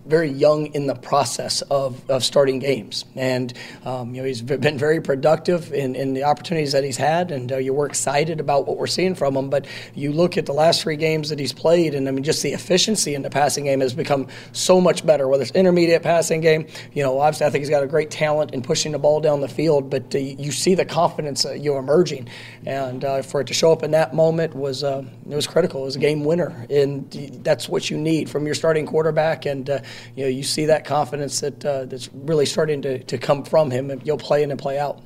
very 0.06 0.30
young 0.30 0.66
in 0.74 0.86
the 0.86 0.94
process 0.94 1.62
of, 1.62 2.08
of 2.10 2.24
starting 2.24 2.58
games. 2.58 3.04
And, 3.14 3.52
um, 3.84 4.14
you 4.14 4.20
know, 4.20 4.26
he's 4.26 4.42
been 4.42 4.78
very 4.78 5.00
productive 5.00 5.72
in, 5.72 5.94
in 5.94 6.14
the 6.14 6.24
opportunities 6.24 6.72
that 6.72 6.82
he's 6.82 6.96
had, 6.96 7.30
and 7.30 7.52
uh, 7.52 7.56
you 7.58 7.72
were 7.72 7.86
excited 7.86 8.40
about 8.40 8.66
what 8.66 8.78
we're 8.78 8.86
seeing 8.86 9.14
from 9.14 9.36
him. 9.36 9.48
But 9.48 9.66
you 9.94 10.12
look 10.12 10.36
at 10.36 10.46
the 10.46 10.52
last 10.52 10.82
three 10.82 10.96
games 10.96 11.28
that 11.28 11.38
he's 11.38 11.52
played, 11.52 11.94
and 11.94 12.08
I 12.08 12.10
mean, 12.10 12.24
just 12.24 12.42
the 12.42 12.52
efficiency 12.52 13.14
in 13.14 13.22
the 13.22 13.30
passing 13.30 13.64
game 13.64 13.80
has 13.80 13.94
become 13.94 14.26
so 14.52 14.80
much 14.80 15.06
better, 15.06 15.28
whether 15.28 15.42
it's 15.42 15.52
intermediate 15.52 16.02
passing 16.02 16.40
game. 16.40 16.66
You 16.92 17.04
know, 17.04 17.20
obviously, 17.20 17.46
I 17.46 17.50
think 17.50 17.62
he's 17.62 17.70
got 17.70 17.82
a 17.82 17.86
great 17.86 18.10
talent 18.10 18.52
in 18.52 18.62
pushing 18.62 18.92
the 18.92 18.98
ball 18.98 19.20
down 19.20 19.40
the 19.40 19.48
field, 19.48 19.88
but 19.88 20.14
uh, 20.14 20.18
you 20.18 20.50
see 20.50 20.74
the 20.74 20.84
confidence 20.84 21.46
uh, 21.46 21.52
you 21.52 21.72
know, 21.72 21.78
emerging. 21.78 22.28
And 22.66 23.04
uh, 23.04 23.22
for 23.22 23.40
it 23.40 23.46
to 23.48 23.54
show 23.54 23.72
up 23.72 23.82
in 23.82 23.92
that 23.92 24.14
moment 24.14 24.54
was, 24.54 24.82
uh, 24.82 25.04
it 25.28 25.34
was 25.34 25.46
critical. 25.46 25.82
It 25.82 25.86
was 25.86 25.96
a 25.96 26.00
game 26.00 26.24
winner. 26.24 26.66
And 26.68 27.10
that's 27.44 27.68
what 27.68 27.88
you 27.88 27.96
need 27.96 28.28
from 28.28 28.46
your 28.46 28.54
starting 28.54 28.86
quarterback. 28.86 29.46
And, 29.46 29.70
uh, 29.70 29.80
you 30.16 30.24
know, 30.24 30.28
you 30.28 30.42
see 30.42 30.66
that 30.66 30.84
confidence 30.84 31.40
that 31.40 31.64
uh, 31.64 31.84
that's 31.84 32.08
really 32.12 32.46
starting 32.46 32.82
to, 32.82 33.02
to 33.04 33.18
come 33.18 33.44
from 33.44 33.70
him, 33.70 33.90
and 33.90 34.04
you'll 34.06 34.18
play 34.18 34.42
in 34.42 34.50
and 34.50 34.60
play 34.60 34.78
out. 34.78 35.00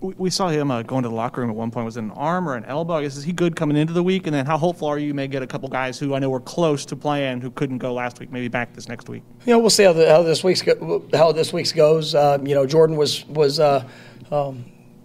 We, 0.00 0.14
we 0.18 0.30
saw 0.30 0.48
him 0.48 0.70
uh, 0.70 0.82
going 0.82 1.04
to 1.04 1.08
the 1.08 1.14
locker 1.14 1.40
room 1.40 1.50
at 1.50 1.56
one 1.56 1.70
point. 1.70 1.84
Was 1.84 1.96
it 1.96 2.00
an 2.00 2.10
arm 2.10 2.48
or 2.48 2.56
an 2.56 2.64
elbow? 2.64 2.94
I 2.94 3.02
guess 3.02 3.16
is 3.16 3.22
he 3.22 3.32
good 3.32 3.54
coming 3.54 3.76
into 3.76 3.92
the 3.92 4.02
week? 4.02 4.26
And 4.26 4.34
then 4.34 4.44
how 4.44 4.58
hopeful 4.58 4.88
are 4.88 4.98
you? 4.98 5.06
You 5.08 5.14
may 5.14 5.28
get 5.28 5.42
a 5.42 5.46
couple 5.46 5.68
guys 5.68 5.98
who 5.98 6.14
I 6.14 6.18
know 6.18 6.28
were 6.28 6.40
close 6.40 6.84
to 6.86 6.96
playing 6.96 7.40
who 7.40 7.52
couldn't 7.52 7.78
go 7.78 7.92
last 7.92 8.18
week, 8.18 8.32
maybe 8.32 8.48
back 8.48 8.74
this 8.74 8.88
next 8.88 9.08
week. 9.08 9.22
You 9.46 9.52
know, 9.52 9.60
we'll 9.60 9.70
see 9.70 9.84
how, 9.84 9.92
the, 9.92 10.08
how 10.08 10.22
this 10.22 10.42
week's 10.42 10.62
go, 10.62 11.06
how 11.12 11.30
this 11.30 11.52
week's 11.52 11.72
goes. 11.72 12.16
Uh, 12.16 12.38
you 12.42 12.54
know, 12.54 12.66
Jordan 12.66 12.96
was 12.96 13.24
was. 13.26 13.60
Uh, 13.60 13.88
um, 14.30 14.64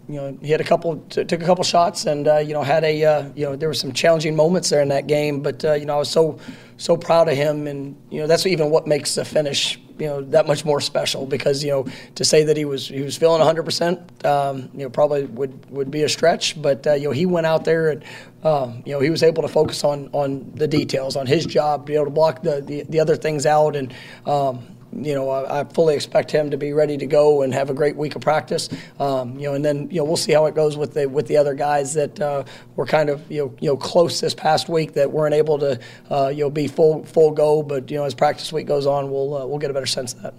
you 0.09 0.15
know, 0.15 0.37
he 0.41 0.49
had 0.51 0.61
a 0.61 0.63
couple, 0.63 0.97
t- 1.09 1.25
took 1.25 1.41
a 1.41 1.45
couple 1.45 1.63
shots, 1.63 2.05
and 2.05 2.27
uh, 2.27 2.37
you 2.37 2.53
know, 2.53 2.63
had 2.63 2.83
a, 2.83 3.03
uh, 3.03 3.29
you 3.35 3.45
know, 3.45 3.55
there 3.55 3.67
were 3.67 3.73
some 3.73 3.91
challenging 3.91 4.35
moments 4.35 4.69
there 4.69 4.81
in 4.81 4.87
that 4.89 5.07
game. 5.07 5.41
But 5.41 5.65
uh, 5.65 5.73
you 5.73 5.85
know, 5.85 5.95
I 5.95 5.99
was 5.99 6.09
so, 6.09 6.39
so 6.77 6.95
proud 6.95 7.27
of 7.27 7.35
him, 7.35 7.67
and 7.67 7.95
you 8.09 8.21
know, 8.21 8.27
that's 8.27 8.45
even 8.45 8.69
what 8.69 8.87
makes 8.87 9.15
the 9.15 9.25
finish, 9.25 9.77
you 9.99 10.07
know, 10.07 10.21
that 10.21 10.47
much 10.47 10.63
more 10.63 10.79
special. 10.79 11.25
Because 11.25 11.61
you 11.61 11.71
know, 11.71 11.87
to 12.15 12.23
say 12.23 12.45
that 12.45 12.55
he 12.55 12.63
was, 12.63 12.87
he 12.87 13.01
was 13.01 13.17
feeling 13.17 13.39
100, 13.39 13.59
um, 13.59 13.65
percent 13.65 13.99
you 14.73 14.83
know, 14.83 14.89
probably 14.89 15.25
would 15.25 15.69
would 15.69 15.91
be 15.91 16.03
a 16.03 16.09
stretch. 16.09 16.61
But 16.61 16.87
uh, 16.87 16.93
you 16.93 17.09
know, 17.09 17.11
he 17.11 17.25
went 17.25 17.45
out 17.45 17.65
there 17.65 17.89
and, 17.89 18.03
um, 18.43 18.83
you 18.85 18.93
know, 18.93 19.01
he 19.01 19.09
was 19.09 19.23
able 19.23 19.41
to 19.41 19.49
focus 19.49 19.83
on 19.83 20.09
on 20.13 20.49
the 20.55 20.69
details, 20.69 21.17
on 21.17 21.27
his 21.27 21.45
job, 21.45 21.85
be 21.85 21.95
able 21.95 22.05
to 22.05 22.11
block 22.11 22.43
the 22.43 22.61
the, 22.61 22.83
the 22.83 22.99
other 23.01 23.17
things 23.17 23.45
out, 23.45 23.75
and. 23.75 23.93
Um, 24.25 24.76
you 24.93 25.13
know, 25.13 25.29
I, 25.29 25.61
I, 25.61 25.63
fully 25.65 25.95
expect 25.95 26.31
him 26.31 26.49
to 26.51 26.57
be 26.57 26.73
ready 26.73 26.97
to 26.97 27.05
go 27.05 27.41
and 27.41 27.53
have 27.53 27.69
a 27.69 27.73
great 27.73 27.95
week 27.95 28.15
of 28.15 28.21
practice. 28.21 28.69
Um, 28.99 29.37
you 29.37 29.47
know, 29.47 29.53
and 29.53 29.63
then 29.63 29.89
you 29.91 29.97
know 29.97 30.05
we'll 30.05 30.17
see 30.17 30.31
how 30.31 30.45
it 30.45 30.55
goes 30.55 30.77
with 30.77 30.93
the 30.93 31.07
with 31.07 31.27
the 31.27 31.37
other 31.37 31.53
guys 31.53 31.93
that 31.93 32.19
uh, 32.19 32.43
were 32.75 32.85
kind 32.85 33.09
of 33.09 33.29
you 33.29 33.45
know 33.45 33.55
you 33.59 33.69
know 33.69 33.77
close 33.77 34.21
this 34.21 34.33
past 34.33 34.69
week 34.69 34.93
that 34.93 35.11
weren't 35.11 35.35
able 35.35 35.59
to 35.59 35.79
uh, 36.09 36.27
you 36.29 36.43
know 36.43 36.49
be 36.49 36.67
full 36.67 37.03
full 37.05 37.31
go. 37.31 37.61
But 37.61 37.91
you 37.91 37.97
know, 37.97 38.05
as 38.05 38.13
practice 38.13 38.51
week 38.53 38.67
goes 38.67 38.85
on, 38.85 39.11
we'll 39.11 39.35
uh, 39.35 39.45
we'll 39.45 39.59
get 39.59 39.69
a 39.69 39.73
better 39.73 39.85
sense 39.85 40.13
of 40.13 40.21
that. 40.23 40.33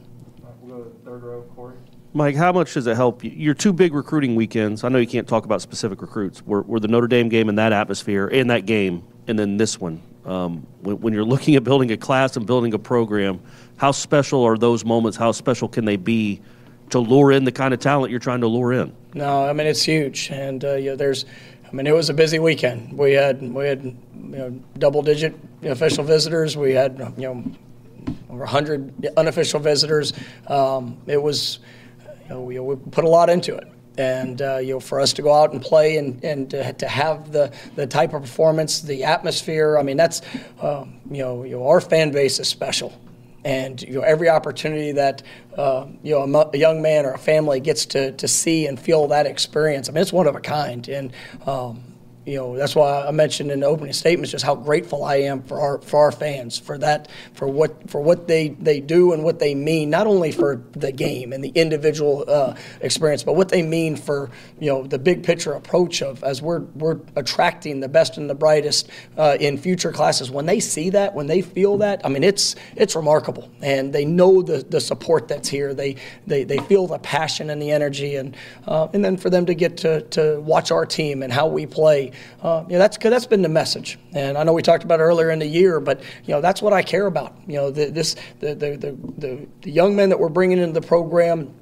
We'll 0.61 0.79
go 0.79 0.85
to 0.85 1.05
third 1.05 1.23
row, 1.23 1.43
Corey. 1.55 1.77
Mike, 2.15 2.37
how 2.37 2.53
much 2.53 2.75
does 2.75 2.87
it 2.87 2.97
help? 2.97 3.23
You? 3.23 3.31
Your 3.31 3.55
two 3.55 3.73
big 3.73 3.93
recruiting 3.93 4.35
weekends. 4.35 4.83
I 4.83 4.89
know 4.89 4.99
you 4.99 5.07
can't 5.07 5.29
talk 5.29 5.45
about 5.45 5.61
specific 5.61 6.01
recruits. 6.01 6.45
Were, 6.47 6.63
were 6.63 6.81
the 6.81 6.89
Notre 6.89 7.07
Dame 7.07 7.29
game 7.29 7.49
in 7.49 7.57
that 7.57 7.73
atmosphere 7.73 8.27
and 8.29 8.51
that 8.51 8.65
game, 8.65 9.05
and 9.27 9.39
then 9.39 9.59
this 9.59 9.79
one. 9.79 10.03
Um, 10.29 10.67
when, 10.83 11.01
when 11.01 11.15
you're 11.15 11.25
looking 11.25 11.57
at 11.57 11.65
building 11.65 11.91
a 11.91 11.97
class 11.97 12.37
and 12.37 12.47
building 12.47 12.75
a 12.75 12.79
program, 12.79 13.41
how 13.77 13.93
special 13.93 14.45
are 14.45 14.59
those 14.59 14.85
moments? 14.85 15.17
How 15.17 15.33
special 15.33 15.69
can 15.69 15.87
they 15.87 15.97
be 15.97 16.43
to 16.91 16.99
lure 16.99 17.33
in 17.33 17.45
the 17.45 17.53
kind 17.53 17.73
of 17.73 17.81
talent 17.81 18.11
you're 18.11 18.21
trying 18.21 18.43
to 18.43 18.47
lure 18.47 18.75
in? 18.75 18.95
No, 19.15 19.47
I 19.47 19.55
mean 19.55 19.67
it's 19.67 19.83
huge, 19.83 20.29
and 20.31 20.63
uh, 20.63 20.97
there's, 20.97 21.25
I 21.67 21.75
mean 21.75 21.87
it 21.87 21.95
was 21.95 22.11
a 22.11 22.15
busy 22.15 22.39
weekend. 22.39 22.93
We 22.97 23.13
had 23.15 23.41
we 23.41 23.67
had 23.67 23.83
you 23.85 23.97
know, 24.15 24.51
double-digit 24.77 25.35
official 25.63 26.05
visitors. 26.05 26.59
We 26.59 26.73
had 26.73 26.99
you 27.17 27.23
know 27.23 27.45
over 28.29 28.41
100 28.41 29.09
unofficial 29.17 29.61
visitors. 29.61 30.13
Um, 30.47 30.99
it 31.07 31.23
was, 31.23 31.61
you 32.25 32.29
know, 32.31 32.43
we, 32.43 32.59
we 32.59 32.77
put 32.77 33.05
a 33.05 33.09
lot 33.09 33.31
into 33.31 33.57
it 33.57 33.67
and 33.99 34.41
uh, 34.41 34.59
you 34.59 34.75
know 34.75 34.81
for 34.81 35.01
us 35.01 35.13
to 35.15 35.23
go 35.23 35.33
out 35.33 35.53
and 35.53 35.61
play 35.61 35.97
and, 35.97 36.23
and 36.25 36.51
to, 36.51 36.73
to, 36.75 36.89
have 36.89 37.33
the, 37.33 37.53
the 37.75 37.87
type 37.87 38.15
of 38.15 38.23
performance, 38.23 38.81
the 38.81 39.05
atmosphere. 39.05 39.77
I 39.77 39.83
mean 39.83 39.97
that's 39.97 40.23
uh, 40.61 40.85
you, 41.11 41.23
know, 41.23 41.45
you 41.45 41.57
know 41.57 41.67
our 41.67 41.81
fan 41.81 42.13
base 42.13 42.39
is 42.39 42.49
special, 42.49 42.99
and 43.45 43.83
you 43.83 43.95
know 43.95 44.01
every 44.03 44.29
opportunity 44.29 44.93
that 44.93 45.23
uh, 45.57 45.87
you 46.03 46.15
know 46.15 46.23
a, 46.23 46.51
a, 46.55 46.59
young 46.59 46.81
man 46.81 47.05
or 47.05 47.13
a 47.13 47.19
family 47.19 47.61
gets 47.61 47.85
to, 47.87 48.13
to 48.13 48.29
see 48.29 48.67
and 48.67 48.79
feel 48.79 49.09
that 49.09 49.27
experience. 49.27 49.89
I 49.89 49.93
mean 49.93 50.03
it's 50.03 50.13
one 50.13 50.27
of 50.27 50.37
a 50.37 50.41
kind, 50.41 50.89
and 50.89 51.13
um, 51.47 51.83
you 52.29 52.37
know, 52.37 52.57
that's 52.59 52.75
why 52.75 53.07
I 53.07 53.11
mentioned 53.11 53.51
in 53.51 53.61
the 53.61 53.67
opening 53.67 53.95
statements 53.95 54.33
just 54.33 54.45
how 54.45 54.55
grateful 54.55 55.03
I 55.03 55.17
am 55.17 55.43
for 55.43 55.59
our 55.61 55.81
for 55.81 56.01
our 56.01 56.13
fans 56.13 56.59
for 56.59 56.77
that 56.77 57.09
for 57.33 57.49
what 57.49 57.89
for 57.89 58.03
what 58.03 58.29
they 58.29 58.49
they 58.49 58.81
do 58.81 59.15
and 59.15 59.25
what 59.25 59.39
they 59.39 59.55
mean 59.55 59.89
not 59.89 60.07
only 60.07 60.31
for 60.31 60.63
the 60.73 60.93
game 60.93 61.33
and 61.33 61.43
the 61.43 61.49
individual 61.55 62.27
uh, 62.29 62.55
experience, 62.83 63.23
but 63.23 63.35
what 63.35 63.49
they 63.49 63.63
mean 63.63 63.97
for 63.97 64.31
you 64.61 64.71
know 64.71 64.87
the 64.87 64.99
big 64.99 65.25
picture 65.25 65.55
approach 65.55 66.03
of 66.03 66.23
as 66.23 66.43
we're 66.43 66.61
we're 66.75 66.99
attracting 67.17 67.81
the 67.81 67.89
best 67.89 68.19
and 68.19 68.29
the 68.29 68.35
brightest 68.35 68.91
uh, 69.17 69.39
in 69.41 69.57
future 69.57 69.91
classes. 69.91 70.31
When 70.31 70.45
they 70.45 70.61
see 70.61 70.91
that, 70.91 71.15
when 71.15 71.29
they 71.29 71.41
feel 71.41 71.79
that, 71.79 72.05
I 72.05 72.11
mean, 72.11 72.25
it's 72.25 72.57
it's 72.77 72.95
remarkable, 72.95 73.51
and 73.63 73.91
they 73.91 74.05
know 74.05 74.43
the 74.43 74.59
the 74.69 74.83
support 74.83 75.29
that's 75.29 75.49
here. 75.49 75.73
They 75.73 75.97
they 76.27 76.45
they 76.45 76.59
feel 76.59 76.87
the 76.87 76.99
passion 76.99 77.49
and 77.49 77.63
the 77.63 77.71
energy, 77.71 78.17
and 78.17 78.37
uh, 78.67 78.89
and 78.93 79.03
then 79.03 79.17
for 79.17 79.31
them 79.31 79.47
to 79.47 79.55
get 79.55 79.79
to 79.79 80.03
to 80.03 80.41
watch 80.43 80.71
our 80.71 80.85
team 80.85 81.23
and 81.23 81.33
how 81.33 81.47
we 81.47 81.65
play 81.65 82.13
uh, 82.43 82.65
you 82.67 82.75
know, 82.75 82.79
that's 82.79 82.97
that's 82.99 83.27
been 83.27 83.43
the 83.43 83.49
message. 83.49 83.99
And 84.13 84.39
I 84.39 84.45
know 84.45 84.53
we 84.53 84.63
talked 84.63 84.85
about 84.85 85.01
earlier 85.01 85.31
in 85.31 85.39
the 85.39 85.47
year, 85.47 85.81
but 85.81 86.01
you 86.25 86.35
know 86.35 86.41
that's 86.41 86.63
what 86.63 86.73
I 86.73 86.83
care 86.83 87.07
about. 87.07 87.37
You 87.47 87.55
know, 87.55 87.71
the, 87.71 87.87
this 87.87 88.17
the 88.41 88.55
the, 88.55 88.77
the 88.77 89.49
the 89.61 89.71
young 89.71 89.97
men 89.97 90.09
that 90.11 90.19
we're 90.19 90.29
bringing 90.29 90.59
into 90.59 90.79
the 90.79 90.87
program 90.87 91.55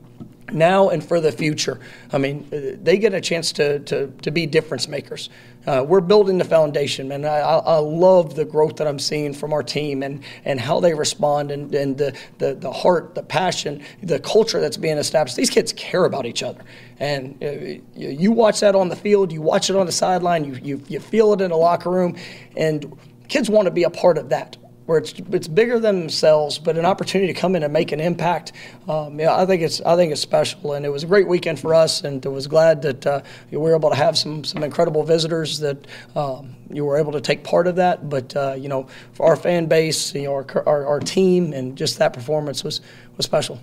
now 0.57 0.89
and 0.89 1.05
for 1.05 1.21
the 1.21 1.31
future. 1.31 1.79
I 2.13 2.19
mean, 2.19 2.49
uh, 2.53 2.77
they 2.83 2.99
get 2.99 3.15
a 3.15 3.21
chance 3.21 3.53
to, 3.53 3.79
to, 3.81 4.09
to 4.23 4.31
be 4.31 4.47
difference 4.47 4.89
makers. 4.89 5.31
Uh, 5.67 5.85
we're 5.87 6.01
building 6.01 6.39
the 6.39 6.45
foundation, 6.45 7.11
and 7.11 7.27
I, 7.27 7.39
I, 7.39 7.79
love 7.79 8.37
the 8.37 8.45
growth 8.45 8.77
that 8.77 8.87
I'm 8.87 9.01
seeing 9.01 9.35
from 9.35 9.53
our 9.53 9.65
team 9.65 10.05
and, 10.05 10.23
and 10.45 10.61
how 10.61 10.79
they 10.79 10.95
respond 10.95 11.51
and, 11.51 11.75
and 11.75 11.99
the, 11.99 12.17
the, 12.39 12.55
the 12.55 12.71
heart, 12.71 13.17
the 13.17 13.23
passion, 13.25 13.83
the 14.01 14.21
culture 14.21 14.61
that's 14.61 14.77
being 14.77 14.97
established. 14.97 15.35
These 15.35 15.51
kids 15.51 15.73
care 15.73 16.05
about 16.05 16.25
each 16.25 16.45
other. 16.45 16.63
And 17.01 17.43
uh, 17.43 17.83
you 17.97 18.31
watch 18.31 18.61
that 18.61 18.77
on 18.77 18.89
the 18.89 18.97
field, 18.97 19.33
you 19.33 19.43
watch 19.43 19.69
it 19.69 19.75
on 19.75 19.87
the 19.87 19.93
sideline, 19.93 20.45
you, 20.45 20.61
you, 20.63 20.83
you 20.87 21.01
feel 21.01 21.33
it 21.33 21.41
in 21.41 21.51
the 21.51 21.57
locker 21.57 21.91
room, 21.91 22.17
and 22.57 22.97
kids 23.27 23.51
want 23.51 23.67
to 23.67 23.73
be 23.73 23.83
a 23.83 23.91
part 23.91 24.19
of 24.19 24.29
that 24.29 24.57
where 24.87 24.99
it's 24.99 25.13
it's 25.33 25.49
bigger 25.49 25.79
than 25.79 26.01
themselves, 26.01 26.59
but 26.59 26.79
an 26.79 26.87
opportunity 26.87 27.33
to 27.33 27.39
come 27.39 27.55
in 27.57 27.63
and 27.63 27.73
make 27.73 27.93
an 27.93 28.01
impact. 28.01 28.53
Um, 28.89 29.19
yeah, 29.19 29.37
I 29.37 29.45
think 29.45 29.63
it's 29.63 29.81
I 29.83 29.97
think 29.97 30.13
it's 30.13 30.21
special, 30.21 30.73
and 30.73 30.87
it 30.87 30.89
was 30.89 31.03
a 31.03 31.07
great 31.07 31.29
weekend 31.29 31.61
for 31.61 31.75
us, 31.75 32.03
and 32.05 32.25
I 32.25 32.29
was 32.29 32.47
glad 32.47 32.83
that 32.83 33.07
uh, 33.07 33.21
we 33.51 33.59
were 33.59 33.75
able 33.75 33.91
to 33.91 33.97
have 33.97 34.17
some 34.17 34.45
some 34.45 34.63
incredible 34.63 35.03
visitors 35.03 35.59
that 35.59 35.87
um, 36.15 36.57
you 36.71 36.85
were 36.85 36.97
able 36.97 37.13
to 37.13 37.21
take 37.21 37.45
part 37.45 37.67
of 37.67 37.77
that. 37.77 38.09
But 38.09 38.35
uh, 38.37 38.55
you 38.55 38.69
know, 38.69 38.87
for 39.13 39.27
our 39.27 39.37
fan 39.37 39.67
base, 39.67 40.15
you 40.15 40.25
know, 40.25 40.35
our, 40.35 40.47
our, 40.67 40.87
our 40.87 41.01
team, 41.01 41.53
and 41.53 41.77
just 41.77 41.99
that 41.99 42.13
performance 42.13 42.63
was 42.65 42.81
was 43.17 43.27
special. 43.27 43.61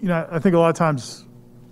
You 0.00 0.08
know, 0.08 0.26
I 0.32 0.40
think 0.40 0.56
a 0.56 0.58
lot 0.58 0.68
of 0.68 0.74
times 0.74 1.26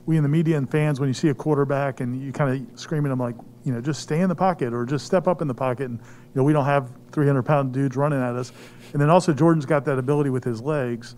we 0.07 0.17
in 0.17 0.23
the 0.23 0.29
media 0.29 0.57
and 0.57 0.71
fans, 0.71 1.01
when 1.01 1.09
you 1.09 1.15
see 1.15 1.29
a 1.29 1.35
quarterback 1.35 2.01
and 2.01 2.23
you 2.23 2.33
kind 2.33 2.69
of 2.69 2.81
scream 2.81 3.05
at 3.05 3.09
them 3.09 3.19
like, 3.19 3.35
you 3.65 3.73
know, 3.73 3.81
just 3.81 4.01
stay 4.01 4.21
in 4.21 4.29
the 4.29 4.35
pocket 4.35 4.73
or 4.73 4.85
just 4.87 5.07
step 5.07 5.29
up 5.29 5.43
in 5.43 5.49
the 5.49 5.55
pocket. 5.55 5.91
And, 5.91 5.99
you 5.99 6.33
know, 6.35 6.43
we 6.43 6.53
don't 6.53 6.65
have 6.65 6.91
300 7.13 7.43
pound 7.43 7.73
dudes 7.73 7.97
running 7.97 8.21
at 8.21 8.37
us. 8.37 8.53
And 8.93 9.01
then 9.01 9.11
also, 9.11 9.33
Jordan's 9.33 9.67
got 9.67 9.85
that 9.85 9.99
ability 9.99 10.31
with 10.31 10.45
his 10.45 10.61
legs 10.63 11.17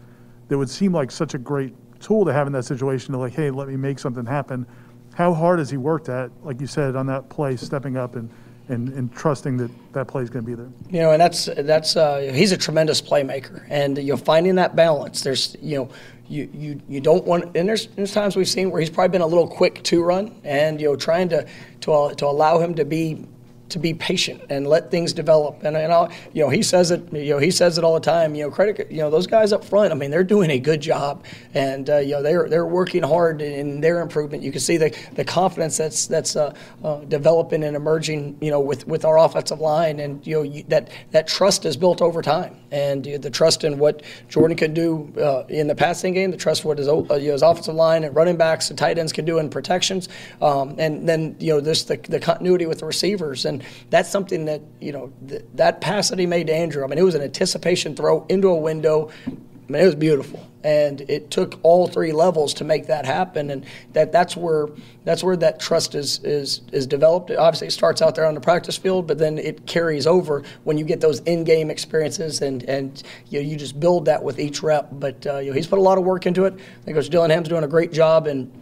that 0.49 0.58
would 0.58 0.70
seem 0.70 0.92
like 0.92 1.11
such 1.11 1.34
a 1.34 1.38
great 1.38 1.75
tool 2.00 2.25
to 2.25 2.32
have 2.32 2.46
in 2.46 2.52
that 2.52 2.64
situation 2.64 3.12
to, 3.12 3.18
like, 3.18 3.32
hey, 3.32 3.50
let 3.50 3.68
me 3.68 3.76
make 3.76 3.99
something 3.99 4.26
happen. 4.26 4.66
How 5.14 5.32
hard 5.32 5.58
has 5.58 5.70
he 5.70 5.76
worked 5.76 6.08
at, 6.08 6.30
like 6.42 6.61
you 6.61 6.66
said, 6.66 6.96
on 6.96 7.06
that 7.06 7.28
play, 7.28 7.56
stepping 7.56 7.96
up 7.96 8.16
and, 8.16 8.30
and, 8.69 8.88
and 8.90 9.14
trusting 9.14 9.57
that 9.59 9.71
that 9.92 10.09
play 10.09 10.23
is 10.23 10.31
going 10.31 10.45
to 10.45 10.50
be 10.50 10.54
there? 10.54 10.71
You 10.90 11.00
know, 11.00 11.12
and 11.12 11.21
that's, 11.21 11.47
that's 11.47 11.97
uh, 11.97 12.31
he's 12.33 12.52
a 12.52 12.57
tremendous 12.57 13.00
playmaker. 13.02 13.66
And 13.69 13.99
you're 13.99 14.16
finding 14.16 14.54
that 14.57 14.75
balance. 14.75 15.23
There's, 15.23 15.57
you 15.61 15.76
know, 15.76 15.88
you, 16.28 16.49
you, 16.54 16.81
you 16.88 17.00
don't 17.00 17.25
want 17.25 17.54
and 17.57 17.69
there's, 17.69 17.88
there's 17.88 18.12
times 18.12 18.37
we've 18.37 18.49
seen 18.49 18.71
where 18.71 18.81
he's 18.81 18.88
probably 18.88 19.12
been 19.12 19.21
a 19.21 19.26
little 19.26 19.47
quick 19.47 19.83
to 19.85 20.02
run 20.02 20.35
and 20.45 20.81
you 20.81 20.88
know 20.88 20.97
trying 20.97 21.28
to 21.28 21.47
to, 21.83 22.14
to 22.16 22.26
allow 22.26 22.59
him 22.59 22.75
to 22.76 22.87
be 22.87 23.26
to 23.73 23.79
be 23.79 23.95
patient 23.95 24.43
and 24.49 24.67
let 24.67 24.91
things 24.91 25.12
develop. 25.12 25.62
And, 25.64 25.76
and 25.76 25.93
I'll, 25.93 26.11
you 26.33 26.43
know, 26.43 26.49
he 26.49 26.62
says 26.62 26.91
it. 26.91 27.12
You 27.12 27.35
know, 27.35 27.38
he 27.38 27.50
says 27.50 27.79
it 27.79 27.85
all 27.85 27.95
the 27.95 28.00
time. 28.00 28.35
You 28.35 28.45
know, 28.45 28.50
credit. 28.50 28.91
You 28.91 28.99
know, 28.99 29.11
those 29.11 29.26
guys 29.26 29.52
up 29.52 29.64
front. 29.64 29.93
I 29.93 29.95
mean, 29.95 30.11
they're 30.11 30.25
doing 30.25 30.50
a 30.50 30.59
good 30.59 30.81
job, 30.81 31.25
and 31.55 31.88
uh, 31.88 31.99
you 31.99 32.12
know, 32.12 32.23
they're 32.23 32.49
they're 32.49 32.67
working 32.67 33.02
hard 33.02 33.43
in 33.43 33.81
their 33.81 34.00
improvement. 34.00 34.43
You 34.43 34.52
can 34.52 34.61
see 34.61 34.76
the, 34.76 34.97
the 35.14 35.25
confidence 35.25 35.76
that's 35.76 36.07
that's 36.07 36.37
uh, 36.37 36.55
uh, 36.85 37.00
developing 37.00 37.64
and 37.64 37.76
emerging. 37.76 38.38
You 38.41 38.50
know, 38.50 38.61
with, 38.61 38.87
with 38.87 39.05
our 39.05 39.19
offensive 39.19 39.61
line, 39.61 40.00
and 40.00 40.25
you 40.26 40.37
know, 40.37 40.43
you, 40.43 40.62
that 40.69 40.91
that 41.11 41.26
trust 41.26 41.64
is 41.64 41.76
built 41.76 42.00
over 42.02 42.23
time, 42.23 42.57
and 42.71 43.05
the 43.05 43.31
trust 43.31 43.64
in 43.64 43.79
what 43.79 44.02
Jordan 44.29 44.57
can 44.57 44.75
do 44.75 45.12
uh, 45.19 45.45
in 45.49 45.67
the 45.67 45.75
passing 45.75 46.14
game, 46.14 46.31
the 46.31 46.37
trust 46.37 46.64
what 46.64 46.79
his, 46.79 46.88
uh, 46.88 46.95
you 47.14 47.29
know, 47.29 47.33
his 47.33 47.43
offensive 47.43 47.75
line 47.75 48.05
and 48.05 48.14
running 48.14 48.37
backs 48.37 48.71
and 48.71 48.79
tight 48.79 48.99
ends 48.99 49.13
can 49.13 49.25
do 49.25 49.39
in 49.39 49.50
protections, 49.50 50.08
um, 50.41 50.75
and 50.78 51.08
then 51.08 51.37
you 51.39 51.52
know, 51.52 51.61
this 51.61 51.85
the, 51.85 51.97
the 51.97 52.21
continuity 52.21 52.67
with 52.67 52.78
the 52.80 52.87
receivers 52.87 53.45
and 53.45 53.61
that's 53.90 54.10
something 54.10 54.44
that 54.46 54.60
you 54.80 54.92
know 54.92 55.12
th- 55.28 55.44
that 55.54 55.80
pass 55.80 56.10
that 56.10 56.18
he 56.18 56.26
made 56.26 56.46
to 56.48 56.54
Andrew. 56.54 56.84
I 56.84 56.86
mean, 56.86 56.98
it 56.98 57.04
was 57.04 57.14
an 57.14 57.22
anticipation 57.22 57.94
throw 57.94 58.26
into 58.28 58.48
a 58.48 58.56
window. 58.56 59.10
I 59.26 59.72
mean, 59.72 59.82
it 59.82 59.86
was 59.86 59.94
beautiful, 59.94 60.46
and 60.64 61.00
it 61.02 61.30
took 61.30 61.58
all 61.62 61.86
three 61.86 62.12
levels 62.12 62.52
to 62.54 62.64
make 62.64 62.88
that 62.88 63.06
happen. 63.06 63.50
And 63.50 63.64
that 63.92 64.12
that's 64.12 64.36
where 64.36 64.68
that's 65.04 65.25
where 65.25 65.36
that 65.36 65.60
trust 65.60 65.94
is 65.94 66.20
is 66.25 66.62
is 66.72 66.86
developed. 66.86 67.30
Obviously, 67.30 67.68
it 67.68 67.72
starts 67.72 68.02
out 68.02 68.14
there 68.14 68.26
on 68.26 68.34
the 68.34 68.40
practice 68.40 68.76
field, 68.76 69.06
but 69.06 69.18
then 69.18 69.38
it 69.38 69.66
carries 69.66 70.06
over 70.06 70.42
when 70.64 70.76
you 70.78 70.84
get 70.84 71.00
those 71.00 71.20
in-game 71.20 71.70
experiences, 71.70 72.42
and 72.42 72.64
and 72.64 73.02
you 73.30 73.40
know, 73.40 73.48
you 73.48 73.56
just 73.56 73.78
build 73.80 74.04
that 74.06 74.22
with 74.22 74.38
each 74.38 74.62
rep. 74.62 74.88
But 74.92 75.26
uh, 75.26 75.38
you 75.38 75.50
know, 75.50 75.56
he's 75.56 75.66
put 75.66 75.78
a 75.78 75.82
lot 75.82 75.96
of 75.96 76.04
work 76.04 76.26
into 76.26 76.44
it. 76.44 76.54
I 76.54 76.84
think 76.84 76.96
Coach 76.96 77.08
Dillingham's 77.08 77.48
doing 77.48 77.64
a 77.64 77.68
great 77.68 77.92
job, 77.92 78.26
and 78.26 78.52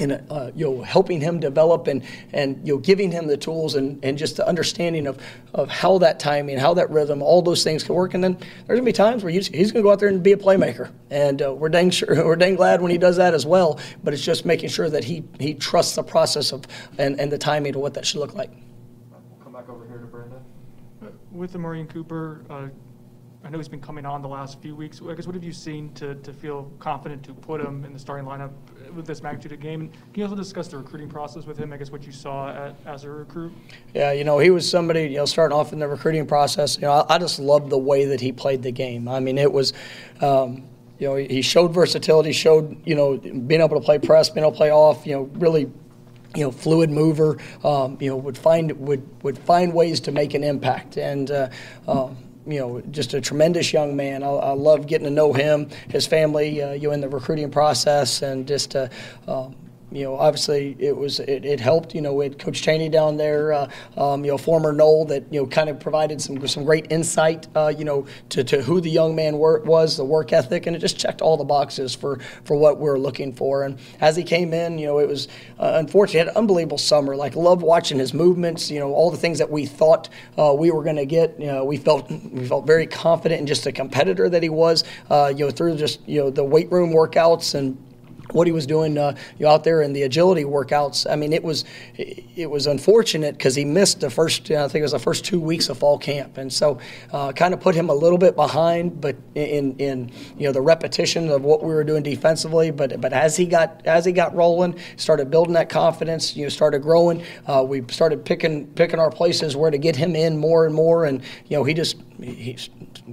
and 0.00 0.24
uh, 0.30 0.50
you 0.54 0.66
know 0.66 0.82
helping 0.82 1.20
him 1.20 1.40
develop 1.40 1.86
and 1.86 2.02
and 2.32 2.66
you 2.66 2.74
know 2.74 2.80
giving 2.80 3.10
him 3.10 3.26
the 3.26 3.36
tools 3.36 3.74
and, 3.74 4.04
and 4.04 4.18
just 4.18 4.36
the 4.36 4.46
understanding 4.46 5.06
of, 5.06 5.18
of 5.54 5.68
how 5.68 5.98
that 5.98 6.20
timing 6.20 6.58
how 6.58 6.74
that 6.74 6.90
rhythm 6.90 7.22
all 7.22 7.42
those 7.42 7.64
things 7.64 7.84
can 7.84 7.94
work. 7.94 8.14
And 8.14 8.22
then 8.22 8.36
there's 8.66 8.78
gonna 8.78 8.82
be 8.82 8.92
times 8.92 9.22
where 9.22 9.32
he's, 9.32 9.48
he's 9.48 9.72
gonna 9.72 9.82
go 9.82 9.90
out 9.90 9.98
there 10.00 10.08
and 10.08 10.22
be 10.22 10.32
a 10.32 10.36
playmaker. 10.36 10.92
And 11.10 11.42
uh, 11.42 11.54
we're 11.54 11.68
dang 11.68 11.90
sure 11.90 12.08
we're 12.24 12.36
dang 12.36 12.56
glad 12.56 12.80
when 12.80 12.90
he 12.90 12.98
does 12.98 13.16
that 13.16 13.34
as 13.34 13.46
well 13.46 13.78
but 14.02 14.14
it's 14.14 14.22
just 14.22 14.44
making 14.44 14.68
sure 14.68 14.88
that 14.88 15.04
he 15.04 15.24
he 15.38 15.54
trusts 15.54 15.96
the 15.96 16.02
process 16.02 16.52
of 16.52 16.64
and, 16.98 17.18
and 17.20 17.30
the 17.30 17.38
timing 17.38 17.74
of 17.74 17.80
what 17.80 17.94
that 17.94 18.06
should 18.06 18.20
look 18.20 18.34
like. 18.34 18.50
We'll 19.10 19.20
come 19.42 19.52
back 19.52 19.68
over 19.68 19.86
here 19.86 19.98
to 19.98 20.06
Brandon 20.06 20.38
uh, 21.02 21.06
with 21.32 21.52
the 21.52 21.58
Omarion 21.58 21.88
Cooper 21.88 22.44
uh, 22.48 22.68
I 23.46 23.48
know 23.48 23.58
he's 23.58 23.68
been 23.68 23.80
coming 23.80 24.04
on 24.04 24.22
the 24.22 24.28
last 24.28 24.60
few 24.60 24.74
weeks. 24.74 25.00
I 25.08 25.14
guess 25.14 25.26
what 25.26 25.36
have 25.36 25.44
you 25.44 25.52
seen 25.52 25.92
to, 25.94 26.16
to 26.16 26.32
feel 26.32 26.68
confident 26.80 27.22
to 27.24 27.32
put 27.32 27.60
him 27.60 27.84
in 27.84 27.92
the 27.92 27.98
starting 27.98 28.26
lineup 28.26 28.50
with 28.92 29.06
this 29.06 29.22
magnitude 29.22 29.52
of 29.52 29.60
game? 29.60 29.82
And 29.82 29.92
can 29.92 30.00
you 30.14 30.24
also 30.24 30.34
discuss 30.34 30.66
the 30.66 30.78
recruiting 30.78 31.08
process 31.08 31.46
with 31.46 31.56
him? 31.56 31.72
I 31.72 31.76
guess 31.76 31.92
what 31.92 32.04
you 32.04 32.10
saw 32.10 32.50
at, 32.50 32.74
as 32.86 33.04
a 33.04 33.10
recruit. 33.10 33.52
Yeah, 33.94 34.10
you 34.10 34.24
know, 34.24 34.40
he 34.40 34.50
was 34.50 34.68
somebody. 34.68 35.02
You 35.02 35.18
know, 35.18 35.26
starting 35.26 35.56
off 35.56 35.72
in 35.72 35.78
the 35.78 35.86
recruiting 35.86 36.26
process. 36.26 36.74
You 36.74 36.82
know, 36.82 37.06
I, 37.08 37.14
I 37.14 37.18
just 37.18 37.38
loved 37.38 37.70
the 37.70 37.78
way 37.78 38.06
that 38.06 38.20
he 38.20 38.32
played 38.32 38.64
the 38.64 38.72
game. 38.72 39.06
I 39.06 39.20
mean, 39.20 39.38
it 39.38 39.52
was. 39.52 39.72
Um, 40.20 40.64
you 40.98 41.06
know, 41.06 41.14
he 41.14 41.42
showed 41.42 41.74
versatility, 41.74 42.32
showed, 42.32 42.74
you 42.86 42.94
know, 42.94 43.18
being 43.18 43.60
able 43.60 43.78
to 43.78 43.84
play 43.84 43.98
press, 43.98 44.30
being 44.30 44.44
able 44.44 44.52
to 44.52 44.56
play 44.56 44.70
off, 44.70 45.06
you 45.06 45.12
know, 45.12 45.24
really 45.34 45.70
you 46.34 46.42
know, 46.42 46.50
fluid 46.50 46.90
mover. 46.90 47.38
Um, 47.62 47.98
you 48.00 48.10
know, 48.10 48.16
would 48.16 48.36
find 48.36 48.72
would 48.72 49.06
would 49.22 49.38
find 49.38 49.72
ways 49.72 50.00
to 50.00 50.10
make 50.10 50.34
an 50.34 50.42
impact, 50.42 50.96
and 50.96 51.30
uh, 51.30 51.48
um, 51.86 52.16
you 52.46 52.60
know, 52.60 52.80
just 52.90 53.14
a 53.14 53.20
tremendous 53.20 53.72
young 53.72 53.96
man. 53.96 54.22
I, 54.22 54.28
I 54.28 54.52
love 54.52 54.86
getting 54.86 55.06
to 55.06 55.10
know 55.10 55.32
him, 55.32 55.68
his 55.88 56.06
family, 56.06 56.62
uh, 56.62 56.72
you 56.72 56.88
know, 56.88 56.92
in 56.92 57.00
the 57.00 57.08
recruiting 57.08 57.50
process, 57.50 58.22
and 58.22 58.46
just 58.46 58.76
uh, 58.76 58.88
um, 59.26 59.54
you 59.92 60.02
know, 60.02 60.16
obviously 60.16 60.76
it 60.80 60.96
was 60.96 61.20
it, 61.20 61.44
it 61.44 61.60
helped. 61.60 61.94
You 61.94 62.00
know, 62.00 62.12
with 62.12 62.38
Coach 62.38 62.60
Cheney 62.60 62.88
down 62.88 63.16
there, 63.16 63.52
uh, 63.52 63.70
um, 63.96 64.24
you 64.24 64.32
know, 64.32 64.38
former 64.38 64.72
Nole 64.72 65.04
that 65.06 65.24
you 65.32 65.40
know 65.40 65.46
kind 65.46 65.70
of 65.70 65.78
provided 65.78 66.20
some 66.20 66.44
some 66.48 66.64
great 66.64 66.90
insight, 66.90 67.46
uh, 67.54 67.72
you 67.76 67.84
know, 67.84 68.06
to, 68.30 68.42
to 68.44 68.62
who 68.62 68.80
the 68.80 68.90
young 68.90 69.14
man 69.14 69.38
were, 69.38 69.62
was, 69.62 69.96
the 69.96 70.04
work 70.04 70.32
ethic, 70.32 70.66
and 70.66 70.74
it 70.74 70.80
just 70.80 70.98
checked 70.98 71.22
all 71.22 71.36
the 71.36 71.44
boxes 71.44 71.94
for 71.94 72.18
for 72.44 72.56
what 72.56 72.80
we 72.80 72.88
are 72.88 72.98
looking 72.98 73.32
for. 73.32 73.62
And 73.62 73.78
as 74.00 74.16
he 74.16 74.24
came 74.24 74.52
in, 74.52 74.78
you 74.78 74.86
know, 74.86 74.98
it 74.98 75.08
was 75.08 75.28
uh, 75.60 75.72
unfortunately 75.76 76.18
had 76.18 76.28
an 76.28 76.36
unbelievable 76.36 76.78
summer. 76.78 77.14
Like 77.14 77.36
loved 77.36 77.62
watching 77.62 77.98
his 77.98 78.12
movements. 78.12 78.70
You 78.70 78.80
know, 78.80 78.92
all 78.92 79.12
the 79.12 79.16
things 79.16 79.38
that 79.38 79.50
we 79.50 79.66
thought 79.66 80.08
uh, 80.36 80.54
we 80.58 80.72
were 80.72 80.82
going 80.82 80.96
to 80.96 81.06
get. 81.06 81.38
You 81.38 81.46
know, 81.46 81.64
we 81.64 81.76
felt 81.76 82.10
we 82.10 82.46
felt 82.46 82.66
very 82.66 82.88
confident 82.88 83.40
in 83.40 83.46
just 83.46 83.62
the 83.62 83.72
competitor 83.72 84.28
that 84.28 84.42
he 84.42 84.48
was. 84.48 84.82
Uh, 85.08 85.32
you 85.34 85.44
know, 85.44 85.50
through 85.52 85.76
just 85.76 86.06
you 86.08 86.20
know 86.20 86.30
the 86.30 86.44
weight 86.44 86.72
room 86.72 86.90
workouts 86.92 87.54
and 87.54 87.78
what 88.32 88.46
he 88.46 88.52
was 88.52 88.66
doing 88.66 88.98
uh, 88.98 89.16
out 89.46 89.64
there 89.64 89.82
in 89.82 89.92
the 89.92 90.02
agility 90.02 90.44
workouts. 90.44 91.10
I 91.10 91.16
mean, 91.16 91.32
it 91.32 91.42
was 91.42 91.64
it 91.96 92.50
was 92.50 92.66
unfortunate 92.66 93.36
because 93.36 93.54
he 93.54 93.64
missed 93.64 94.00
the 94.00 94.10
first 94.10 94.50
I 94.50 94.68
think 94.68 94.80
it 94.80 94.82
was 94.82 94.92
the 94.92 94.98
first 94.98 95.24
two 95.24 95.40
weeks 95.40 95.68
of 95.68 95.78
fall 95.78 95.98
camp, 95.98 96.38
and 96.38 96.52
so 96.52 96.78
uh, 97.12 97.32
kind 97.32 97.54
of 97.54 97.60
put 97.60 97.74
him 97.74 97.90
a 97.90 97.94
little 97.94 98.18
bit 98.18 98.36
behind. 98.36 99.00
But 99.00 99.16
in 99.34 99.76
in 99.78 100.10
you 100.38 100.46
know 100.46 100.52
the 100.52 100.62
repetition 100.62 101.28
of 101.28 101.42
what 101.42 101.62
we 101.62 101.74
were 101.74 101.84
doing 101.84 102.02
defensively, 102.02 102.70
but 102.70 103.00
but 103.00 103.12
as 103.12 103.36
he 103.36 103.46
got 103.46 103.86
as 103.86 104.04
he 104.04 104.12
got 104.12 104.34
rolling, 104.34 104.78
started 104.96 105.30
building 105.30 105.54
that 105.54 105.68
confidence. 105.68 106.36
You 106.36 106.44
know, 106.44 106.48
started 106.48 106.82
growing. 106.82 107.22
Uh, 107.46 107.64
we 107.66 107.84
started 107.90 108.24
picking 108.24 108.66
picking 108.68 108.98
our 108.98 109.10
places 109.10 109.56
where 109.56 109.70
to 109.70 109.78
get 109.78 109.96
him 109.96 110.16
in 110.16 110.36
more 110.36 110.66
and 110.66 110.74
more, 110.74 111.04
and 111.04 111.22
you 111.48 111.56
know 111.56 111.64
he 111.64 111.74
just 111.74 111.96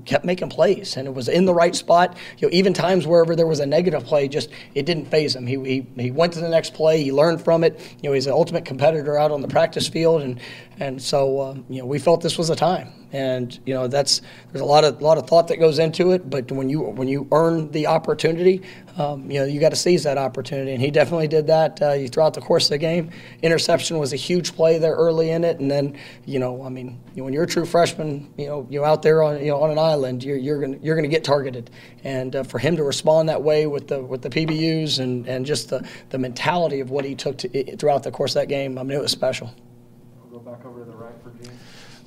kept 0.06 0.26
making 0.26 0.50
plays 0.50 0.98
and 0.98 1.08
it 1.08 1.14
was 1.14 1.28
in 1.28 1.46
the 1.46 1.54
right 1.54 1.76
spot. 1.76 2.18
You 2.38 2.48
know, 2.48 2.54
even 2.54 2.74
times 2.74 3.08
wherever 3.08 3.36
there 3.36 3.48
was 3.48 3.60
a 3.60 3.66
negative 3.66 4.04
play, 4.04 4.28
just 4.28 4.50
it 4.76 4.86
didn't 4.86 5.06
phase 5.06 5.36
him. 5.36 5.46
He, 5.46 5.58
he, 5.64 5.88
he 6.02 6.12
went 6.12 6.34
to 6.34 6.40
the 6.40 6.50
next 6.50 6.74
play. 6.74 7.04
He 7.04 7.12
learned 7.12 7.44
from 7.44 7.64
it. 7.64 7.80
You 8.02 8.10
know, 8.10 8.14
he's 8.14 8.28
an 8.28 8.34
ultimate 8.34 8.66
competitor 8.66 9.18
out 9.18 9.32
on 9.32 9.42
the 9.42 9.48
practice 9.48 9.88
field, 9.88 10.22
and 10.22 10.40
and 10.80 11.02
so 11.02 11.40
uh, 11.40 11.56
you 11.70 11.80
know 11.80 11.86
we 11.86 12.00
felt 12.00 12.22
this 12.22 12.38
was 12.38 12.50
a 12.50 12.56
time. 12.56 12.92
And 13.12 13.58
you 13.66 13.76
know 13.76 13.88
that's 13.88 14.22
there's 14.52 14.62
a 14.62 14.66
lot 14.66 14.84
of 14.84 15.02
lot 15.02 15.18
of 15.18 15.28
thought 15.28 15.48
that 15.50 15.58
goes 15.58 15.78
into 15.78 16.12
it. 16.12 16.30
But 16.30 16.52
when 16.52 16.70
you 16.70 16.82
when 16.82 17.08
you 17.08 17.28
earn 17.32 17.72
the 17.72 17.88
opportunity, 17.88 18.64
um, 18.98 19.30
you 19.30 19.40
know 19.40 19.46
you 19.46 19.60
got 19.60 19.70
to 19.70 19.76
seize 19.76 20.04
that 20.04 20.18
opportunity. 20.18 20.72
And 20.74 20.82
he 20.82 20.92
definitely 20.92 21.28
did 21.28 21.48
that 21.48 21.82
uh, 21.82 22.08
throughout 22.08 22.34
the 22.34 22.42
course 22.42 22.66
of 22.66 22.70
the 22.72 22.78
game. 22.78 23.12
Interception 23.42 23.98
was 23.98 24.14
a 24.14 24.18
huge 24.18 24.56
play 24.56 24.78
there 24.78 24.94
early 24.94 25.32
in 25.32 25.44
it, 25.44 25.60
and 25.60 25.70
then 25.70 25.98
you 26.26 26.40
know 26.40 26.64
I 26.64 26.70
mean 26.70 27.00
you 27.14 27.18
know, 27.18 27.26
when 27.26 27.34
you're 27.34 27.44
a 27.44 27.48
true 27.48 27.66
freshman, 27.66 28.32
you 28.38 28.48
know 28.48 28.68
you're 28.70 28.86
out 28.86 29.02
there 29.02 29.24
on 29.24 29.40
you 29.40 29.48
know 29.48 29.62
on 29.62 29.72
an 29.72 29.80
island, 29.80 30.24
you're 30.24 30.38
you're 30.38 30.60
gonna 30.60 30.78
you're 30.82 30.96
gonna 30.96 31.08
get 31.08 31.24
targeted. 31.24 31.70
And 32.04 32.36
uh, 32.36 32.44
for 32.44 32.60
him 32.60 32.76
to 32.78 32.84
respond 32.84 33.30
that 33.30 33.42
way 33.42 33.68
with 33.68 33.88
the 33.88 34.02
with 34.02 34.22
the 34.22 34.30
PBUs 34.30 35.00
and, 35.00 35.28
and 35.28 35.46
just 35.46 35.70
the, 35.70 35.88
the 36.10 36.18
mentality 36.18 36.80
of 36.80 36.90
what 36.90 37.06
he 37.06 37.16
took 37.16 37.38
to, 37.40 37.76
throughout 37.78 38.04
the 38.04 38.12
course 38.12 38.36
of 38.36 38.42
that 38.42 38.48
game, 38.48 38.78
I 38.78 38.84
mean 38.84 38.98
it 38.98 39.02
was 39.02 39.12
special. 39.12 39.54
We'll 40.30 40.40
go 40.40 40.52
back 40.52 40.66
over 40.66 40.80
to 40.80 40.86
the 40.86 40.96
right 40.96 41.14
for 41.24 41.32
Gene. 41.44 41.58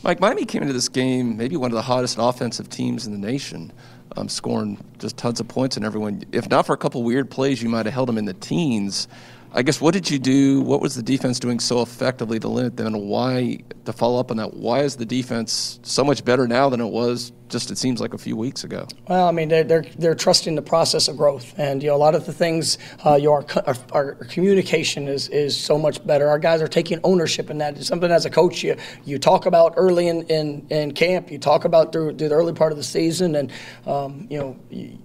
Mike, 0.03 0.21
Miami 0.21 0.45
came 0.45 0.63
into 0.63 0.75
this 0.75 0.89
game 0.89 1.37
maybe 1.37 1.57
one 1.57 1.71
of 1.71 1.75
the 1.75 1.83
hottest 1.83 2.19
offensive 2.21 2.69
teams 2.69 3.07
in 3.07 3.13
the 3.13 3.19
nation, 3.19 3.73
um, 4.17 4.29
scoring 4.29 4.79
just 4.99 5.17
tons 5.17 5.41
of 5.41 5.49
points 5.49 5.77
and 5.77 5.85
everyone. 5.85 6.25
If 6.33 6.49
not 6.49 6.67
for 6.67 6.73
a 6.73 6.77
couple 6.77 7.03
weird 7.03 7.31
plays, 7.31 7.63
you 7.63 7.69
might 7.69 7.87
have 7.87 7.95
held 7.95 8.09
them 8.09 8.19
in 8.19 8.25
the 8.25 8.35
teens. 8.35 9.09
I 9.57 9.63
guess 9.63 9.81
what 9.81 9.95
did 9.95 10.11
you 10.11 10.19
do? 10.19 10.61
What 10.61 10.83
was 10.83 10.97
the 10.97 11.03
defense 11.03 11.41
doing 11.41 11.61
so 11.61 11.81
effectively 11.81 12.39
to 12.41 12.47
limit 12.47 12.77
them, 12.77 12.89
and 12.89 13.09
why? 13.09 13.61
To 13.87 13.93
follow 13.93 14.21
up 14.21 14.31
on 14.31 14.37
that, 14.37 14.53
why 14.53 14.81
is 14.81 14.97
the 14.97 15.07
defense 15.07 15.81
so 15.83 16.05
much 16.05 16.25
better 16.25 16.47
now 16.47 16.69
than 16.69 16.81
it 16.81 16.91
was 16.91 17.33
just 17.49 17.71
it 17.71 17.79
seems 17.79 18.01
like 18.01 18.15
a 18.15 18.19
few 18.19 18.37
weeks 18.37 18.65
ago? 18.65 18.87
Well, 19.09 19.29
I 19.29 19.33
mean 19.33 19.49
they're 19.49 19.65
they're, 19.65 19.85
they're 19.99 20.15
trusting 20.15 20.55
the 20.55 20.63
process 20.63 21.09
of 21.09 21.17
growth, 21.17 21.55
and 21.59 21.83
you 21.83 21.89
know 21.89 21.97
a 21.97 21.99
lot 21.99 22.15
of 22.15 22.27
the 22.27 22.33
things 22.33 22.79
uh, 23.05 23.15
you 23.15 23.27
know, 23.27 23.33
our, 23.33 23.47
our, 23.67 23.77
our 23.93 24.15
communication 24.27 25.09
is 25.09 25.29
is 25.29 25.57
so 25.57 25.79
much 25.79 26.05
better. 26.07 26.29
Our 26.29 26.39
guys 26.39 26.61
are 26.63 26.69
taking 26.69 27.01
ownership 27.05 27.51
in 27.51 27.59
that. 27.59 27.77
It's 27.77 27.87
something 27.87 28.11
as 28.11 28.27
a 28.27 28.31
coach 28.31 28.63
you 28.63 28.77
you 29.05 29.19
talk 29.19 29.47
about 29.47 29.75
early 29.77 30.09
in, 30.09 30.23
in, 30.25 30.67
in 30.71 30.93
camp, 30.93 31.31
you 31.31 31.39
talk 31.39 31.65
about 31.65 31.93
through, 31.93 32.17
through 32.17 32.29
the 32.29 32.35
early 32.35 32.53
part 32.53 32.73
of 32.73 32.79
the 32.79 32.85
season, 32.85 33.37
and 33.37 33.53
um, 33.87 34.27
you 34.31 34.39
know. 34.39 34.57
You, 34.71 34.99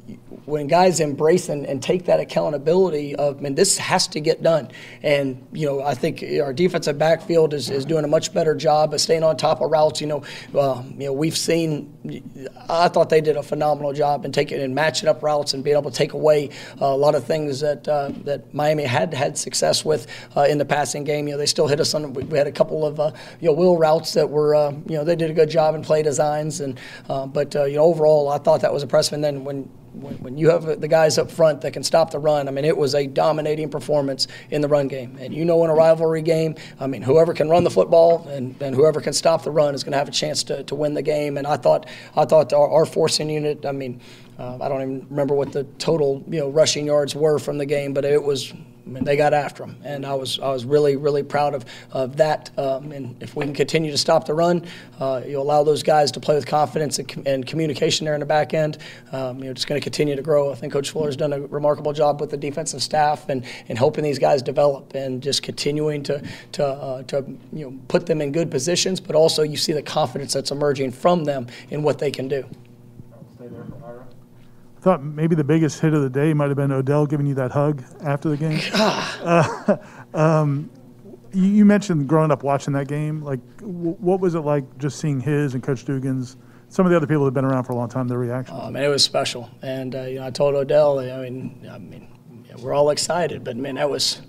when 0.45 0.65
guys 0.67 0.99
embrace 0.99 1.49
and, 1.49 1.65
and, 1.67 1.83
take 1.83 2.05
that 2.05 2.19
accountability 2.19 3.15
of, 3.15 3.37
I 3.37 3.41
mean, 3.41 3.55
this 3.55 3.77
has 3.77 4.07
to 4.07 4.19
get 4.19 4.40
done. 4.41 4.69
And, 5.04 5.45
you 5.51 5.65
know, 5.65 5.82
I 5.82 5.93
think 5.93 6.23
our 6.41 6.54
defensive 6.54 6.97
backfield 6.97 7.54
is, 7.54 7.69
is 7.69 7.86
doing 7.86 8.04
a 8.04 8.08
much 8.08 8.34
better 8.34 8.56
job 8.56 8.93
of 8.93 9.01
staying 9.01 9.23
on 9.23 9.38
top 9.38 9.62
of 9.62 9.71
routes. 9.71 10.01
You 10.01 10.08
know, 10.08 10.23
uh, 10.56 10.84
you 10.97 11.06
know, 11.06 11.13
we've 11.13 11.38
seen 11.38 11.91
I 12.69 12.88
thought 12.88 13.10
they 13.10 13.21
did 13.21 13.38
a 13.38 13.43
phenomenal 13.43 13.93
job 13.93 14.25
in 14.25 14.32
taking 14.32 14.60
and 14.60 14.73
matching 14.73 15.08
up 15.08 15.21
routes 15.21 15.54
and 15.54 15.63
being 15.63 15.77
able 15.77 15.91
to 15.91 15.97
take 15.97 16.13
away 16.13 16.49
uh, 16.82 16.86
a 16.86 16.97
lot 16.97 17.13
of 17.13 17.25
things 17.25 17.60
that 17.60 17.88
uh, 17.88 18.12
that 18.23 18.54
Miami 18.54 18.84
had 18.84 19.13
had 19.13 19.38
success 19.38 19.86
with 19.86 20.08
uh, 20.36 20.41
in 20.49 20.58
the 20.58 20.65
passing 20.65 21.04
game. 21.04 21.27
You 21.27 21.34
know, 21.34 21.38
they 21.38 21.45
still 21.45 21.67
hit 21.67 21.80
us 21.80 21.93
on. 21.93 22.13
We 22.13 22.38
had 22.38 22.47
a 22.47 22.51
couple 22.51 22.86
of 22.86 22.99
uh, 22.99 23.12
you 23.39 23.47
know 23.47 23.54
wheel 23.54 23.77
routes 23.77 24.13
that 24.13 24.30
were 24.30 24.56
uh, 24.56 24.71
you 24.71 24.97
know 24.97 25.04
they 25.04 25.15
did 25.15 25.30
a 25.30 25.34
good 25.34 25.49
job 25.49 25.75
in 25.75 25.84
play 25.84 26.01
designs 26.01 26.60
and 26.60 26.80
but 27.08 27.54
you 27.54 27.75
know 27.75 27.84
overall 27.84 28.30
I 28.30 28.38
thought 28.39 28.62
that 28.62 28.73
was 28.73 28.84
impressive. 28.84 29.13
And 29.13 29.23
then 29.23 29.43
when 29.43 29.69
when, 29.93 30.15
when, 30.15 30.38
you 30.38 30.49
have 30.49 30.80
the 30.80 30.88
guys 30.88 31.17
up 31.17 31.30
front 31.30 31.62
that 31.62 31.73
can 31.73 31.84
stop 31.84 32.12
the 32.12 32.19
run, 32.19 32.47
I 32.47 32.51
mean, 32.51 32.65
it 32.65 32.75
was 32.75 32.95
a 32.95 33.08
dominating 33.08 33.69
performance 33.69 34.27
in 34.49 34.62
the 34.62 34.67
run 34.67 34.88
game. 34.88 35.17
And 35.19 35.34
you 35.34 35.45
know, 35.45 35.63
in 35.63 35.69
a 35.69 35.73
rivalry 35.73 36.21
game, 36.21 36.56
I 36.80 36.88
mean, 36.88 37.01
whoever 37.01 37.34
can 37.34 37.49
run 37.49 37.63
the 37.63 37.69
football 37.69 38.27
and, 38.30 38.56
and 38.62 38.75
whoever 38.75 39.01
can 39.01 39.13
stop 39.13 39.43
the 39.43 39.51
run 39.51 39.75
is 39.75 39.84
going 39.84 39.91
to 39.91 39.97
have 39.97 40.08
a 40.08 40.12
chance 40.12 40.43
to, 40.43 40.63
to 40.63 40.75
win 40.75 40.93
the 40.93 41.01
game. 41.01 41.38
And 41.38 41.45
I 41.45 41.58
thought, 41.58 41.88
I 42.15 42.25
thought 42.25 42.54
our, 42.54 42.69
our 42.69 42.86
forcing 42.86 43.30
unit, 43.30 43.65
I 43.65 43.71
mean, 43.71 44.01
uh, 44.39 44.58
I 44.62 44.69
don't 44.69 44.82
even 44.82 45.08
remember 45.10 45.36
what 45.36 45.51
the 45.51 45.65
total, 45.77 46.23
you 46.27 46.39
know, 46.39 46.49
rushing 46.49 46.86
yards 46.86 47.13
were 47.13 47.38
from 47.38 47.58
the 47.58 47.65
game, 47.65 47.93
but 47.93 48.06
it 48.06 48.23
was 48.23 48.54
Mean, 48.85 49.03
they 49.03 49.15
got 49.15 49.33
after 49.33 49.63
him, 49.63 49.77
and 49.83 50.05
I 50.05 50.15
was 50.15 50.39
I 50.39 50.49
was 50.49 50.65
really 50.65 50.95
really 50.95 51.23
proud 51.23 51.53
of 51.53 51.65
of 51.91 52.17
that. 52.17 52.49
Um, 52.57 52.91
and 52.91 53.21
if 53.21 53.35
we 53.35 53.45
can 53.45 53.53
continue 53.53 53.91
to 53.91 53.97
stop 53.97 54.25
the 54.25 54.33
run, 54.33 54.65
uh, 54.99 55.21
you 55.25 55.39
allow 55.39 55.63
those 55.63 55.83
guys 55.83 56.11
to 56.13 56.19
play 56.19 56.35
with 56.35 56.47
confidence 56.47 56.97
and, 56.97 57.07
com- 57.07 57.23
and 57.25 57.45
communication 57.45 58.05
there 58.05 58.15
in 58.15 58.19
the 58.19 58.25
back 58.25 58.53
end. 58.53 58.79
Um, 59.11 59.39
you 59.39 59.45
know, 59.45 59.53
just 59.53 59.67
going 59.67 59.79
to 59.79 59.83
continue 59.83 60.15
to 60.15 60.21
grow. 60.21 60.51
I 60.51 60.55
think 60.55 60.73
Coach 60.73 60.89
Fuller's 60.89 61.15
done 61.15 61.31
a 61.31 61.41
remarkable 61.41 61.93
job 61.93 62.19
with 62.19 62.31
the 62.31 62.37
defensive 62.37 62.81
staff 62.81 63.29
and, 63.29 63.45
and 63.69 63.77
helping 63.77 64.03
these 64.03 64.19
guys 64.19 64.41
develop 64.41 64.95
and 64.95 65.21
just 65.21 65.43
continuing 65.43 66.01
to 66.03 66.23
to 66.53 66.65
uh, 66.65 67.03
to 67.03 67.23
you 67.53 67.69
know 67.69 67.79
put 67.87 68.07
them 68.07 68.21
in 68.21 68.31
good 68.31 68.49
positions, 68.49 68.99
but 68.99 69.15
also 69.15 69.43
you 69.43 69.57
see 69.57 69.73
the 69.73 69.83
confidence 69.83 70.33
that's 70.33 70.51
emerging 70.51 70.91
from 70.91 71.23
them 71.23 71.47
in 71.69 71.83
what 71.83 71.99
they 71.99 72.09
can 72.09 72.27
do. 72.27 72.43
Stay 73.35 73.47
there 73.47 73.63
for 73.63 73.85
Ira. 73.85 74.05
I 74.05 74.70
thought 74.81 75.03
maybe 75.03 75.35
the 75.35 75.43
biggest 75.43 75.79
hit 75.79 75.93
of 75.93 76.01
the 76.01 76.09
day 76.09 76.33
might 76.33 76.47
have 76.47 76.57
been 76.57 76.71
Odell 76.71 77.05
giving 77.05 77.27
you 77.27 77.35
that 77.35 77.51
hug 77.51 77.83
after 78.03 78.29
the 78.29 78.37
game. 78.37 78.59
uh, 78.73 79.77
um, 80.13 80.69
you, 81.33 81.63
mentioned 81.65 82.07
growing 82.09 82.31
up 82.31 82.41
watching 82.41 82.73
that 82.73 82.87
game. 82.87 83.21
Like, 83.21 83.39
what 83.61 84.19
was 84.19 84.33
it 84.33 84.39
like 84.39 84.65
just 84.79 84.99
seeing 84.99 85.19
his 85.19 85.53
and 85.53 85.61
Coach 85.61 85.85
Dugans', 85.85 86.35
some 86.69 86.85
of 86.85 86.89
the 86.89 86.97
other 86.97 87.05
people 87.05 87.23
that 87.23 87.27
have 87.27 87.33
been 87.35 87.45
around 87.45 87.65
for 87.65 87.73
a 87.73 87.75
long 87.75 87.89
time, 87.89 88.07
their 88.07 88.17
reaction? 88.17 88.55
Oh, 88.59 88.71
man, 88.71 88.83
it 88.83 88.87
was 88.87 89.03
special. 89.03 89.51
And, 89.61 89.95
uh, 89.95 90.01
you 90.01 90.15
know, 90.15 90.25
I 90.25 90.31
told 90.31 90.55
Odell, 90.55 90.99
I 90.99 91.29
mean, 91.29 91.69
I 91.71 91.77
mean, 91.77 92.07
yeah, 92.49 92.55
we're 92.57 92.73
all 92.73 92.89
excited, 92.89 93.43
but 93.43 93.55
man, 93.57 93.75
that 93.75 93.89
was, 93.89 94.21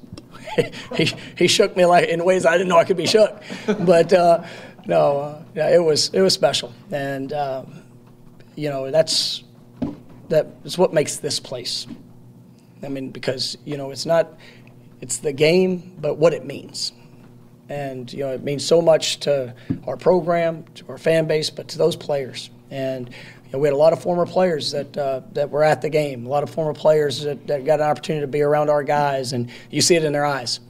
he, 0.97 1.13
he 1.37 1.47
shook 1.47 1.75
me 1.77 1.87
like 1.87 2.09
in 2.11 2.23
ways 2.25 2.45
I 2.45 2.53
didn't 2.53 2.69
know 2.69 2.79
I 2.79 2.85
could 2.85 2.99
be 2.99 3.07
shook. 3.07 3.43
But, 3.67 4.13
uh, 4.13 4.45
no, 4.85 5.19
uh, 5.19 5.43
yeah, 5.55 5.75
it 5.75 5.83
was, 5.83 6.11
it 6.11 6.21
was 6.21 6.35
special. 6.35 6.75
And, 6.91 7.33
um, 7.33 7.83
you 8.55 8.69
know, 8.69 8.91
that's, 8.91 9.45
that 10.33 10.47
is 10.65 10.79
what 10.79 10.95
makes 10.95 11.17
this 11.17 11.39
place. 11.39 11.87
I 12.83 12.89
mean, 12.89 13.11
because 13.11 13.57
you 13.65 13.77
know, 13.77 13.91
it's 13.91 14.07
not, 14.07 14.39
it's 15.01 15.19
the 15.19 15.33
game, 15.33 15.95
but 16.01 16.15
what 16.17 16.33
it 16.33 16.45
means, 16.47 16.93
and 17.69 18.11
you 18.13 18.21
know, 18.21 18.33
it 18.33 18.43
means 18.43 18.67
so 18.67 18.81
much 18.81 19.21
to 19.21 19.55
our 19.87 19.97
program, 19.97 20.65
to 20.75 20.89
our 20.89 20.99
fan 20.99 21.27
base, 21.27 21.51
but 21.51 21.69
to 21.69 21.79
those 21.79 21.97
players. 21.97 22.51
And 22.71 23.11
you 23.11 23.53
know, 23.53 23.59
we 23.59 23.69
had 23.69 23.75
a 23.75 23.77
lot 23.77 23.93
of 23.93 24.03
former 24.03 24.25
players 24.25 24.73
that 24.73 24.97
uh, 24.97 25.21
that 25.33 25.51
were 25.51 25.63
at 25.63 25.83
the 25.83 25.91
game, 25.91 26.25
a 26.25 26.29
lot 26.29 26.43
of 26.43 26.51
former 26.51 26.75
players 26.75 27.23
that, 27.23 27.47
that 27.47 27.67
got 27.67 27.81
an 27.81 27.87
opportunity 27.87 28.23
to 28.23 28.27
be 28.27 28.41
around 28.41 28.71
our 28.71 28.83
guys, 28.83 29.35
and 29.35 29.51
you 29.71 29.83
see 29.83 29.97
it 29.97 30.05
in 30.05 30.13
their 30.13 30.27
eyes. 30.27 30.61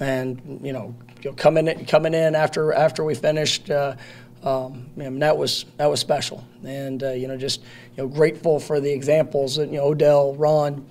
And 0.00 0.60
you 0.64 0.72
know, 0.72 0.94
you 1.22 1.30
know 1.30 1.36
coming 1.36 1.68
in, 1.68 1.84
coming 1.84 2.14
in 2.14 2.34
after 2.34 2.72
after 2.72 3.04
we 3.04 3.14
finished. 3.14 3.70
Uh, 3.70 3.96
um, 4.44 4.90
and 4.98 5.22
that 5.22 5.36
was 5.36 5.64
that 5.78 5.86
was 5.86 6.00
special, 6.00 6.44
and 6.64 7.02
uh, 7.02 7.10
you 7.12 7.26
know, 7.26 7.36
just 7.36 7.62
you 7.96 8.02
know, 8.02 8.08
grateful 8.08 8.60
for 8.60 8.78
the 8.78 8.92
examples 8.92 9.56
that 9.56 9.70
you 9.70 9.78
know 9.78 9.86
Odell, 9.86 10.34
Ron, 10.34 10.86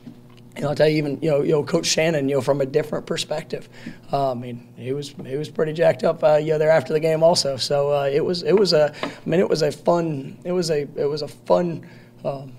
you 0.56 0.64
know, 0.64 0.70
I'll 0.70 0.76
tell 0.76 0.90
you 0.90 0.98
even 0.98 1.20
you 1.22 1.30
know, 1.30 1.42
you 1.42 1.52
know 1.52 1.64
Coach 1.64 1.86
Shannon, 1.86 2.28
you 2.28 2.36
know, 2.36 2.42
from 2.42 2.62
a 2.62 2.66
different 2.66 3.06
perspective. 3.06 3.70
Uh, 4.12 4.32
I 4.32 4.34
mean, 4.34 4.68
he 4.76 4.92
was 4.92 5.10
he 5.26 5.38
was 5.38 5.50
pretty 5.50 5.74
jacked 5.74 6.04
up, 6.04 6.24
uh, 6.24 6.36
you 6.36 6.54
know, 6.54 6.58
there 6.58 6.72
after 6.72 6.94
the 6.94 7.00
game 7.00 7.22
also. 7.22 7.56
So 7.58 7.92
uh, 7.92 8.10
it 8.12 8.26
was 8.26 8.42
it 8.42 8.54
was 8.54 8.74
a, 8.74 8.94
I 9.04 9.30
mean, 9.30 9.40
it 9.40 9.50
was 9.50 9.62
a 9.62 9.72
fun 9.72 10.38
it 10.44 10.52
was 10.52 10.72
a 10.72 10.88
it 10.96 11.10
was 11.10 11.22
a 11.22 11.28
fun. 11.28 11.88
Um, 12.26 12.54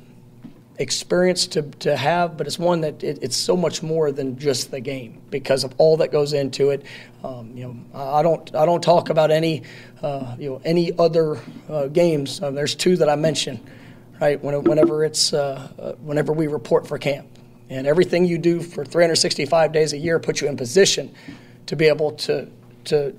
experience 0.79 1.47
to, 1.47 1.63
to 1.63 1.97
have, 1.97 2.37
but 2.37 2.47
it's 2.47 2.59
one 2.59 2.81
that 2.81 3.03
it, 3.03 3.19
it's 3.23 3.37
so 3.37 3.57
much 3.57 3.83
more 3.83 4.11
than 4.11 4.39
just 4.39 4.71
the 4.71 4.81
game 4.81 5.21
because 5.31 5.65
of 5.65 5.75
all 5.79 5.97
that 5.99 6.11
goes 6.11 6.33
into 6.33 6.71
it. 6.71 6.85
Um, 7.23 7.53
you 7.57 7.65
know, 7.65 7.77
I 7.95 8.23
don't 8.23 8.55
I 8.55 8.67
don't 8.67 8.83
talk 8.83 9.11
about 9.11 9.31
any 9.31 9.63
uh, 10.03 10.37
you 10.39 10.51
know 10.51 10.61
any 10.65 10.97
other 10.99 11.39
uh, 11.69 11.87
games. 11.89 12.43
Um, 12.43 12.55
there's 12.55 12.75
two 12.75 12.97
that 12.97 13.09
I 13.09 13.17
mentioned, 13.17 13.61
right? 14.21 14.43
When, 14.43 14.63
whenever 14.65 15.05
it's 15.05 15.33
uh, 15.33 15.69
uh 15.79 15.93
whenever 16.03 16.33
we 16.33 16.49
report 16.49 16.87
for 16.87 16.99
camp, 16.99 17.27
and 17.71 17.87
everything 17.87 18.25
you 18.25 18.39
do 18.39 18.61
for 18.61 18.85
365 18.85 19.73
days 19.73 19.93
a 19.93 19.99
year 19.99 20.19
puts 20.19 20.41
you 20.41 20.49
in 20.49 20.57
position 20.57 21.15
to 21.67 21.77
be 21.77 21.87
able 21.87 22.13
to 22.13 22.49
to 22.87 23.15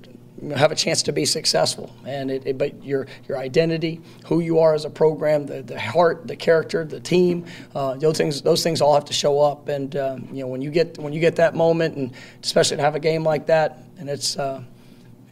have 0.54 0.72
a 0.72 0.74
chance 0.74 1.02
to 1.04 1.12
be 1.12 1.24
successful. 1.24 1.94
And 2.04 2.30
it, 2.30 2.46
it, 2.46 2.58
but 2.58 2.84
your 2.84 3.06
your 3.28 3.38
identity, 3.38 4.00
who 4.26 4.40
you 4.40 4.58
are 4.60 4.74
as 4.74 4.84
a 4.84 4.90
program, 4.90 5.46
the, 5.46 5.62
the 5.62 5.78
heart, 5.78 6.26
the 6.26 6.36
character, 6.36 6.84
the 6.84 7.00
team, 7.00 7.46
uh, 7.74 7.94
those 7.94 8.16
things 8.18 8.42
those 8.42 8.62
things 8.62 8.80
all 8.80 8.94
have 8.94 9.06
to 9.06 9.12
show 9.12 9.40
up. 9.40 9.68
And 9.68 9.96
um, 9.96 10.28
you 10.32 10.42
know 10.42 10.48
when 10.48 10.62
you 10.62 10.70
get 10.70 10.98
when 10.98 11.12
you 11.12 11.20
get 11.20 11.36
that 11.36 11.54
moment, 11.54 11.96
and 11.96 12.12
especially 12.42 12.76
to 12.76 12.82
have 12.82 12.94
a 12.94 13.00
game 13.00 13.24
like 13.24 13.46
that, 13.46 13.78
and 13.98 14.08
it's 14.08 14.36
uh, 14.36 14.62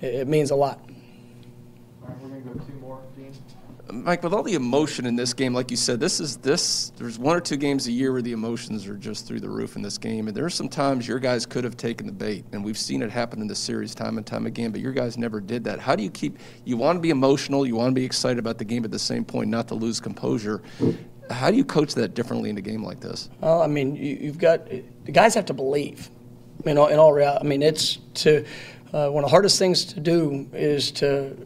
it, 0.01 0.15
it 0.15 0.29
means 0.29 0.51
a 0.51 0.57
lot. 0.57 0.81
All 2.03 2.09
right, 2.09 2.19
we're 2.21 2.29
gonna 2.29 2.41
go 2.41 2.53
two 2.53 2.75
more. 2.81 3.01
Mike, 3.93 4.23
with 4.23 4.33
all 4.33 4.43
the 4.43 4.55
emotion 4.55 5.05
in 5.05 5.15
this 5.15 5.35
game, 5.35 5.53
like 5.53 5.71
you 5.71 5.77
said, 5.77 6.01
this 6.01 6.19
is 6.19 6.39
this. 6.39 6.91
There's 6.97 7.19
one 7.19 7.37
or 7.37 7.41
two 7.41 7.57
games 7.57 7.87
a 7.87 7.93
year 7.93 8.13
where 8.13 8.23
the 8.23 8.33
emotions 8.33 8.87
are 8.87 8.97
just 8.97 9.27
through 9.27 9.41
the 9.41 9.49
roof 9.49 9.77
in 9.77 9.83
this 9.83 9.99
game, 9.99 10.27
and 10.27 10.37
there 10.37 10.45
are 10.45 10.51
some 10.51 10.69
times 10.69 11.07
your 11.07 11.19
guys 11.19 11.45
could 11.45 11.65
have 11.65 11.77
taken 11.77 12.07
the 12.07 12.13
bait, 12.13 12.47
and 12.53 12.65
we've 12.65 12.79
seen 12.79 13.03
it 13.03 13.11
happen 13.11 13.43
in 13.43 13.47
the 13.47 13.55
series 13.55 13.95
time 13.95 14.17
and 14.17 14.27
time 14.27 14.47
again. 14.47 14.71
But 14.71 14.81
your 14.81 14.93
guys 14.93 15.19
never 15.19 15.39
did 15.39 15.65
that. 15.65 15.81
How 15.81 15.95
do 15.95 16.03
you 16.03 16.11
keep? 16.11 16.39
You 16.65 16.79
want 16.79 16.97
to 16.97 17.01
be 17.01 17.11
emotional, 17.11 17.67
you 17.67 17.77
want 17.77 17.91
to 17.91 17.95
be 17.95 18.05
excited 18.05 18.39
about 18.39 18.57
the 18.57 18.65
game, 18.65 18.85
at 18.85 18.91
the 18.91 18.99
same 18.99 19.25
point, 19.25 19.51
not 19.51 19.69
to 19.69 19.75
lose 19.75 20.01
composure. 20.01 20.63
How 21.31 21.51
do 21.51 21.57
you 21.57 21.65
coach 21.65 21.95
that 21.95 22.15
differently 22.15 22.51
in 22.51 22.57
a 22.57 22.63
game 22.63 22.83
like 22.83 23.01
this? 23.01 23.29
Well, 23.41 23.63
I 23.63 23.67
mean, 23.67 23.97
you, 23.97 24.29
have 24.29 24.39
got 24.39 24.67
the 24.69 25.13
guys 25.13 25.35
have 25.35 25.47
to 25.47 25.55
believe. 25.55 26.09
You 26.65 26.73
know, 26.73 26.87
in 26.87 26.99
all 26.99 27.13
reality, 27.13 27.45
I 27.45 27.49
mean, 27.49 27.63
it's 27.63 27.99
to 28.15 28.45
uh, 28.95 29.11
one 29.11 29.25
of 29.25 29.29
the 29.29 29.33
hardest 29.33 29.59
things 29.59 29.85
to 29.87 30.01
do 30.01 30.49
is 30.53 30.91
to 30.93 31.37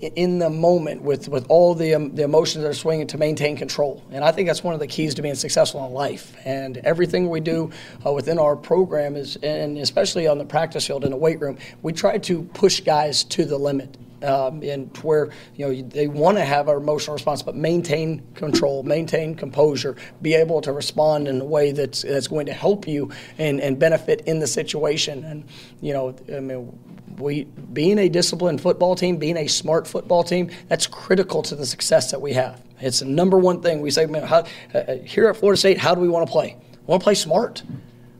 in 0.00 0.38
the 0.38 0.50
moment 0.50 1.02
with, 1.02 1.28
with 1.28 1.46
all 1.48 1.74
the, 1.74 1.94
um, 1.94 2.14
the 2.14 2.22
emotions 2.22 2.62
that 2.62 2.68
are 2.68 2.74
swinging 2.74 3.06
to 3.08 3.18
maintain 3.18 3.56
control. 3.56 4.02
And 4.10 4.22
I 4.22 4.30
think 4.30 4.46
that's 4.46 4.62
one 4.62 4.74
of 4.74 4.80
the 4.80 4.86
keys 4.86 5.14
to 5.14 5.22
being 5.22 5.34
successful 5.34 5.86
in 5.86 5.92
life. 5.92 6.36
And 6.44 6.76
everything 6.78 7.30
we 7.30 7.40
do 7.40 7.70
uh, 8.04 8.12
within 8.12 8.38
our 8.38 8.56
program 8.56 9.16
is, 9.16 9.36
and 9.36 9.78
especially 9.78 10.26
on 10.26 10.38
the 10.38 10.44
practice 10.44 10.86
field 10.86 11.04
in 11.04 11.10
the 11.10 11.16
weight 11.16 11.40
room, 11.40 11.58
we 11.82 11.92
try 11.92 12.18
to 12.18 12.42
push 12.42 12.80
guys 12.80 13.24
to 13.24 13.44
the 13.44 13.56
limit. 13.56 13.96
Um, 14.22 14.62
and 14.62 14.96
where 14.98 15.30
you 15.56 15.66
know 15.66 15.88
they 15.88 16.06
want 16.06 16.38
to 16.38 16.44
have 16.44 16.68
an 16.68 16.76
emotional 16.76 17.14
response, 17.14 17.42
but 17.42 17.54
maintain 17.54 18.22
control, 18.34 18.82
maintain 18.82 19.34
composure, 19.34 19.96
be 20.22 20.34
able 20.34 20.62
to 20.62 20.72
respond 20.72 21.28
in 21.28 21.40
a 21.40 21.44
way 21.44 21.72
that's 21.72 22.02
that's 22.02 22.28
going 22.28 22.46
to 22.46 22.54
help 22.54 22.88
you 22.88 23.10
and, 23.36 23.60
and 23.60 23.78
benefit 23.78 24.22
in 24.22 24.38
the 24.38 24.46
situation. 24.46 25.22
And 25.24 25.44
you 25.82 25.92
know, 25.92 26.16
I 26.34 26.40
mean, 26.40 26.78
we 27.18 27.44
being 27.44 27.98
a 27.98 28.08
disciplined 28.08 28.60
football 28.60 28.94
team, 28.96 29.18
being 29.18 29.36
a 29.36 29.48
smart 29.48 29.86
football 29.86 30.24
team, 30.24 30.50
that's 30.68 30.86
critical 30.86 31.42
to 31.42 31.54
the 31.54 31.66
success 31.66 32.10
that 32.10 32.20
we 32.20 32.32
have. 32.32 32.62
It's 32.80 33.00
the 33.00 33.06
number 33.06 33.38
one 33.38 33.62
thing 33.62 33.80
we 33.80 33.90
say. 33.90 34.06
Man, 34.06 34.22
how, 34.22 34.44
uh, 34.74 34.78
uh, 34.78 34.96
here 34.98 35.28
at 35.28 35.36
Florida 35.36 35.58
State, 35.58 35.78
how 35.78 35.94
do 35.94 36.00
we 36.00 36.08
want 36.08 36.26
to 36.26 36.32
play? 36.32 36.56
We 36.72 36.86
want 36.86 37.00
to 37.00 37.04
play 37.04 37.14
smart. 37.14 37.62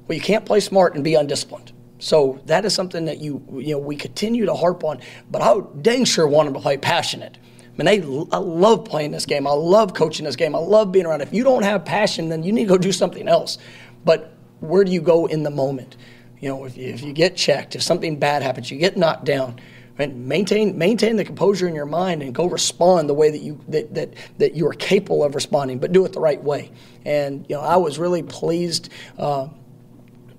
Well, 0.09 0.17
you 0.17 0.23
can't 0.23 0.45
play 0.45 0.61
smart 0.61 0.95
and 0.95 1.05
be 1.05 1.15
undisciplined. 1.15 1.73
So 1.99 2.41
that 2.47 2.65
is 2.65 2.75
something 2.75 3.07
that 3.07 3.19
you 3.19 3.43
you 3.55 3.73
know 3.73 3.79
we 3.79 3.97
continue 3.97 4.47
to 4.47 4.55
harp 4.55 4.85
on. 4.85 5.01
But 5.31 5.43
I 5.43 5.61
dang 5.81 6.05
sure 6.05 6.27
want 6.27 6.47
them 6.47 6.55
to 6.55 6.61
play 6.61 6.77
passionate. 6.77 7.39
I 7.79 7.83
mean, 7.83 7.87
they, 7.87 8.27
I 8.33 8.39
love 8.39 8.85
playing 8.87 9.11
this 9.11 9.27
game. 9.27 9.47
I 9.47 9.53
love 9.53 9.93
coaching 9.93 10.25
this 10.25 10.37
game. 10.37 10.55
I 10.55 10.59
love 10.59 10.93
being 10.93 11.05
around. 11.05 11.21
If 11.21 11.35
you 11.35 11.45
don't 11.45 11.63
have 11.63 11.85
passion, 11.85 12.31
then 12.31 12.43
you 12.43 12.53
need 12.53 12.65
to 12.65 12.69
go 12.69 12.79
do 12.79 12.93
something 12.93 13.29
else. 13.29 13.59
But 14.05 14.33
where 14.61 14.83
do 14.83 14.91
you 14.91 15.03
go 15.03 15.27
in 15.27 15.43
the 15.43 15.51
moment? 15.51 15.97
You 16.41 16.49
know, 16.49 16.65
if 16.65 16.77
you, 16.77 16.89
if 16.89 17.03
you 17.03 17.13
get 17.13 17.37
checked, 17.37 17.77
if 17.77 17.83
something 17.83 18.19
bad 18.19 18.43
happens, 18.43 18.71
you 18.71 18.79
get 18.79 18.97
knocked 18.97 19.25
down. 19.25 19.61
Right? 19.99 20.15
Maintain 20.15 20.77
maintain 20.77 21.17
the 21.17 21.25
composure 21.25 21.67
in 21.67 21.75
your 21.75 21.87
mind 21.87 22.23
and 22.23 22.35
go 22.35 22.47
respond 22.47 23.09
the 23.09 23.15
way 23.15 23.31
that 23.31 23.41
you 23.41 23.59
that, 23.69 23.95
that 23.95 24.11
that 24.39 24.55
you 24.55 24.67
are 24.69 24.75
capable 24.75 25.25
of 25.25 25.35
responding, 25.35 25.79
but 25.79 25.93
do 25.93 26.05
it 26.05 26.13
the 26.13 26.21
right 26.21 26.43
way. 26.43 26.71
And 27.07 27.47
you 27.49 27.57
know, 27.57 27.63
I 27.63 27.77
was 27.77 27.99
really 27.99 28.23
pleased. 28.23 28.91
Uh, 29.19 29.49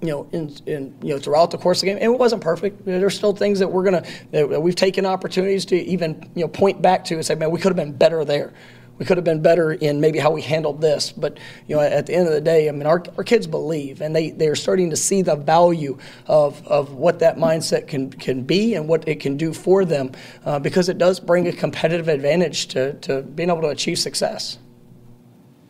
you 0.01 0.09
know, 0.09 0.27
in, 0.31 0.55
in 0.65 0.95
you 1.01 1.13
know 1.13 1.19
throughout 1.19 1.51
the 1.51 1.57
course 1.57 1.79
of 1.79 1.81
the 1.81 1.87
game, 1.87 1.95
and 1.95 2.13
it 2.13 2.19
wasn't 2.19 2.41
perfect. 2.41 2.85
There's 2.85 3.15
still 3.15 3.33
things 3.33 3.59
that 3.59 3.67
we're 3.71 3.83
gonna 3.83 4.03
that 4.31 4.61
we've 4.61 4.75
taken 4.75 5.05
opportunities 5.05 5.65
to 5.65 5.75
even 5.75 6.29
you 6.35 6.41
know 6.41 6.47
point 6.47 6.81
back 6.81 7.05
to 7.05 7.15
and 7.15 7.25
say, 7.25 7.35
man, 7.35 7.51
we 7.51 7.59
could 7.59 7.69
have 7.69 7.77
been 7.77 7.93
better 7.93 8.23
there. 8.23 8.53
We 8.97 9.05
could 9.05 9.17
have 9.17 9.23
been 9.23 9.41
better 9.41 9.73
in 9.73 10.01
maybe 10.01 10.17
how 10.17 10.31
we 10.31 10.41
handled 10.41 10.81
this. 10.81 11.11
But 11.11 11.37
you 11.67 11.75
know, 11.75 11.81
at 11.81 12.07
the 12.07 12.15
end 12.15 12.27
of 12.27 12.33
the 12.33 12.41
day, 12.41 12.67
I 12.67 12.71
mean, 12.71 12.87
our, 12.87 13.03
our 13.17 13.23
kids 13.23 13.45
believe, 13.45 14.01
and 14.01 14.15
they 14.15 14.31
they 14.31 14.47
are 14.47 14.55
starting 14.55 14.89
to 14.89 14.95
see 14.95 15.21
the 15.21 15.35
value 15.35 15.97
of, 16.25 16.65
of 16.67 16.93
what 16.93 17.19
that 17.19 17.37
mindset 17.37 17.87
can 17.87 18.09
can 18.09 18.43
be 18.43 18.73
and 18.73 18.87
what 18.87 19.07
it 19.07 19.19
can 19.19 19.37
do 19.37 19.53
for 19.53 19.85
them, 19.85 20.11
uh, 20.45 20.59
because 20.59 20.89
it 20.89 20.97
does 20.97 21.19
bring 21.19 21.47
a 21.47 21.53
competitive 21.53 22.07
advantage 22.07 22.67
to 22.69 22.93
to 22.93 23.21
being 23.21 23.49
able 23.49 23.61
to 23.61 23.69
achieve 23.69 23.99
success. 23.99 24.57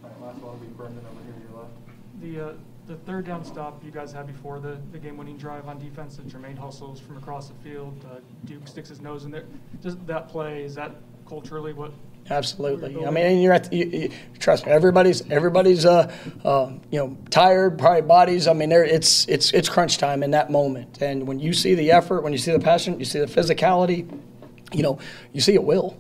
All 0.04 0.10
right, 0.10 0.22
last 0.22 0.42
one 0.42 0.54
will 0.54 0.66
be 0.66 0.68
Brendan 0.68 1.04
over 1.06 1.24
here 1.26 1.34
to 1.34 1.42
your 1.52 1.60
left. 1.60 1.72
The, 2.22 2.52
uh, 2.52 2.54
the 2.88 2.97
third 3.08 3.26
down 3.26 3.44
stop 3.46 3.82
you 3.86 3.90
guys 3.90 4.12
had 4.12 4.28
before 4.28 4.60
the, 4.60 4.78
the 4.92 5.00
game-winning 5.00 5.38
drive 5.38 5.68
on 5.70 5.80
defense, 5.80 6.18
that 6.18 6.28
Jermaine 6.28 6.58
hustles 6.58 7.00
from 7.00 7.18
across 7.18 7.48
the 7.48 7.56
field, 7.64 8.06
uh, 8.12 8.20
Duke 8.44 8.68
sticks 8.68 8.90
his 8.90 9.00
nose 9.00 9.24
in 9.24 9.32
there. 9.32 9.46
Just 9.82 10.06
that 10.06 10.28
play, 10.28 10.64
is 10.64 10.76
that 10.76 10.92
culturally 11.26 11.72
what? 11.72 11.94
Absolutely. 12.30 13.06
I 13.06 13.10
mean, 13.10 13.40
you're 13.40 13.54
at 13.54 13.70
the, 13.70 13.78
you, 13.78 13.86
you, 13.86 14.12
trust 14.38 14.66
me. 14.66 14.74
Everybody's 14.74 15.30
everybody's 15.32 15.86
uh, 15.86 16.14
uh, 16.44 16.74
you 16.92 17.00
know 17.00 17.18
tired, 17.30 17.80
probably 17.80 18.02
bodies. 18.02 18.50
I 18.50 18.54
mean, 18.54 18.68
there 18.68 18.84
it's 18.84 19.26
it's 19.30 19.54
it's 19.54 19.70
crunch 19.70 19.98
time 19.98 20.24
in 20.24 20.32
that 20.32 20.52
moment. 20.52 21.02
And 21.02 21.26
when 21.26 21.40
you 21.40 21.54
see 21.54 21.74
the 21.74 21.92
effort, 21.92 22.24
when 22.24 22.34
you 22.34 22.40
see 22.40 22.52
the 22.52 22.60
passion, 22.60 23.00
you 23.00 23.06
see 23.06 23.20
the 23.20 23.28
physicality, 23.28 24.12
you 24.74 24.84
know, 24.84 25.00
you 25.32 25.40
see 25.40 25.56
a 25.56 25.62
will. 25.62 25.98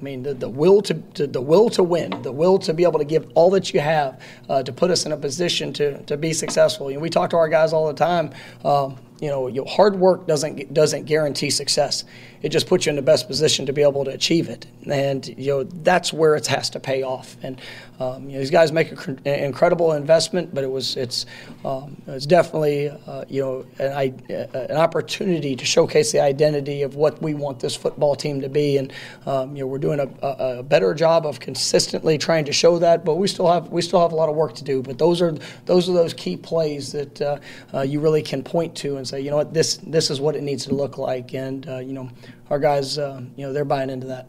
I 0.00 0.02
mean, 0.02 0.22
the, 0.22 0.32
the 0.32 0.48
will 0.48 0.80
to, 0.82 0.94
to 0.94 1.26
the 1.26 1.42
will 1.42 1.68
to 1.70 1.82
win, 1.82 2.22
the 2.22 2.32
will 2.32 2.58
to 2.60 2.72
be 2.72 2.84
able 2.84 2.98
to 2.98 3.04
give 3.04 3.30
all 3.34 3.50
that 3.50 3.74
you 3.74 3.80
have 3.80 4.18
uh, 4.48 4.62
to 4.62 4.72
put 4.72 4.90
us 4.90 5.04
in 5.04 5.12
a 5.12 5.16
position 5.16 5.74
to, 5.74 6.02
to 6.04 6.16
be 6.16 6.32
successful. 6.32 6.90
You 6.90 6.96
know, 6.96 7.02
we 7.02 7.10
talk 7.10 7.30
to 7.30 7.36
our 7.36 7.48
guys 7.48 7.74
all 7.74 7.86
the 7.86 7.94
time. 7.94 8.32
Um, 8.64 8.96
you 9.20 9.28
know, 9.28 9.48
your 9.48 9.66
hard 9.66 9.96
work 9.96 10.26
doesn't 10.26 10.72
doesn't 10.72 11.04
guarantee 11.04 11.50
success. 11.50 12.04
It 12.42 12.48
just 12.48 12.66
puts 12.66 12.86
you 12.86 12.90
in 12.90 12.96
the 12.96 13.02
best 13.02 13.26
position 13.26 13.66
to 13.66 13.72
be 13.72 13.82
able 13.82 14.02
to 14.06 14.10
achieve 14.10 14.48
it, 14.48 14.66
and 14.86 15.26
you 15.38 15.48
know 15.48 15.64
that's 15.64 16.10
where 16.10 16.34
it 16.36 16.46
has 16.46 16.70
to 16.70 16.80
pay 16.80 17.02
off. 17.02 17.36
And 17.42 17.60
um, 18.00 18.28
you 18.28 18.32
know, 18.32 18.38
these 18.38 18.50
guys 18.50 18.72
make 18.72 18.92
an 19.06 19.26
incredible 19.26 19.92
investment, 19.92 20.54
but 20.54 20.64
it 20.64 20.70
was 20.70 20.96
it's 20.96 21.26
um, 21.66 22.00
it's 22.06 22.24
definitely 22.24 22.88
uh, 22.88 23.26
you 23.28 23.42
know 23.42 23.66
an, 23.78 24.22
an 24.54 24.76
opportunity 24.76 25.54
to 25.54 25.66
showcase 25.66 26.12
the 26.12 26.20
identity 26.20 26.80
of 26.80 26.94
what 26.94 27.20
we 27.20 27.34
want 27.34 27.60
this 27.60 27.76
football 27.76 28.16
team 28.16 28.40
to 28.40 28.48
be, 28.48 28.78
and 28.78 28.90
um, 29.26 29.54
you 29.54 29.62
know 29.62 29.66
we're 29.66 29.78
doing 29.78 30.00
a, 30.00 30.26
a, 30.26 30.62
better 30.62 30.94
job 30.94 31.26
of 31.26 31.40
consistently 31.40 32.16
trying 32.16 32.46
to 32.46 32.52
show 32.52 32.78
that. 32.78 33.04
But 33.04 33.16
we 33.16 33.28
still 33.28 33.52
have 33.52 33.68
we 33.68 33.82
still 33.82 34.00
have 34.00 34.12
a 34.12 34.16
lot 34.16 34.30
of 34.30 34.34
work 34.34 34.54
to 34.54 34.64
do. 34.64 34.80
But 34.80 34.96
those 34.96 35.20
are 35.20 35.32
those 35.66 35.90
are 35.90 35.92
those 35.92 36.14
key 36.14 36.38
plays 36.38 36.92
that 36.92 37.20
uh, 37.20 37.38
uh, 37.74 37.80
you 37.82 38.00
really 38.00 38.22
can 38.22 38.42
point 38.42 38.74
to 38.76 38.96
and 38.96 39.09
say, 39.10 39.20
you 39.20 39.30
know 39.30 39.36
what, 39.36 39.52
this 39.52 39.76
this 39.78 40.10
is 40.10 40.20
what 40.20 40.36
it 40.36 40.42
needs 40.42 40.64
to 40.66 40.74
look 40.74 40.96
like, 40.98 41.34
and 41.34 41.68
uh, 41.68 41.78
you 41.78 41.92
know 41.92 42.08
our 42.50 42.58
guys, 42.58 42.98
uh, 42.98 43.20
you 43.36 43.46
know, 43.46 43.52
they're 43.52 43.64
buying 43.64 43.90
into 43.90 44.06
that. 44.06 44.28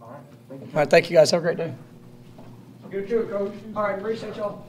All 0.00 0.10
right, 0.10 0.20
thank 0.48 0.60
you. 0.60 0.66
All 0.68 0.74
right, 0.74 0.90
thank 0.90 1.10
you 1.10 1.16
guys. 1.16 1.30
Have 1.30 1.40
a 1.40 1.42
great 1.42 1.56
day. 1.56 1.74
Good 2.90 3.08
to 3.08 3.22
coach. 3.24 3.54
All 3.74 3.84
right, 3.84 3.98
appreciate 3.98 4.36
y'all. 4.36 4.66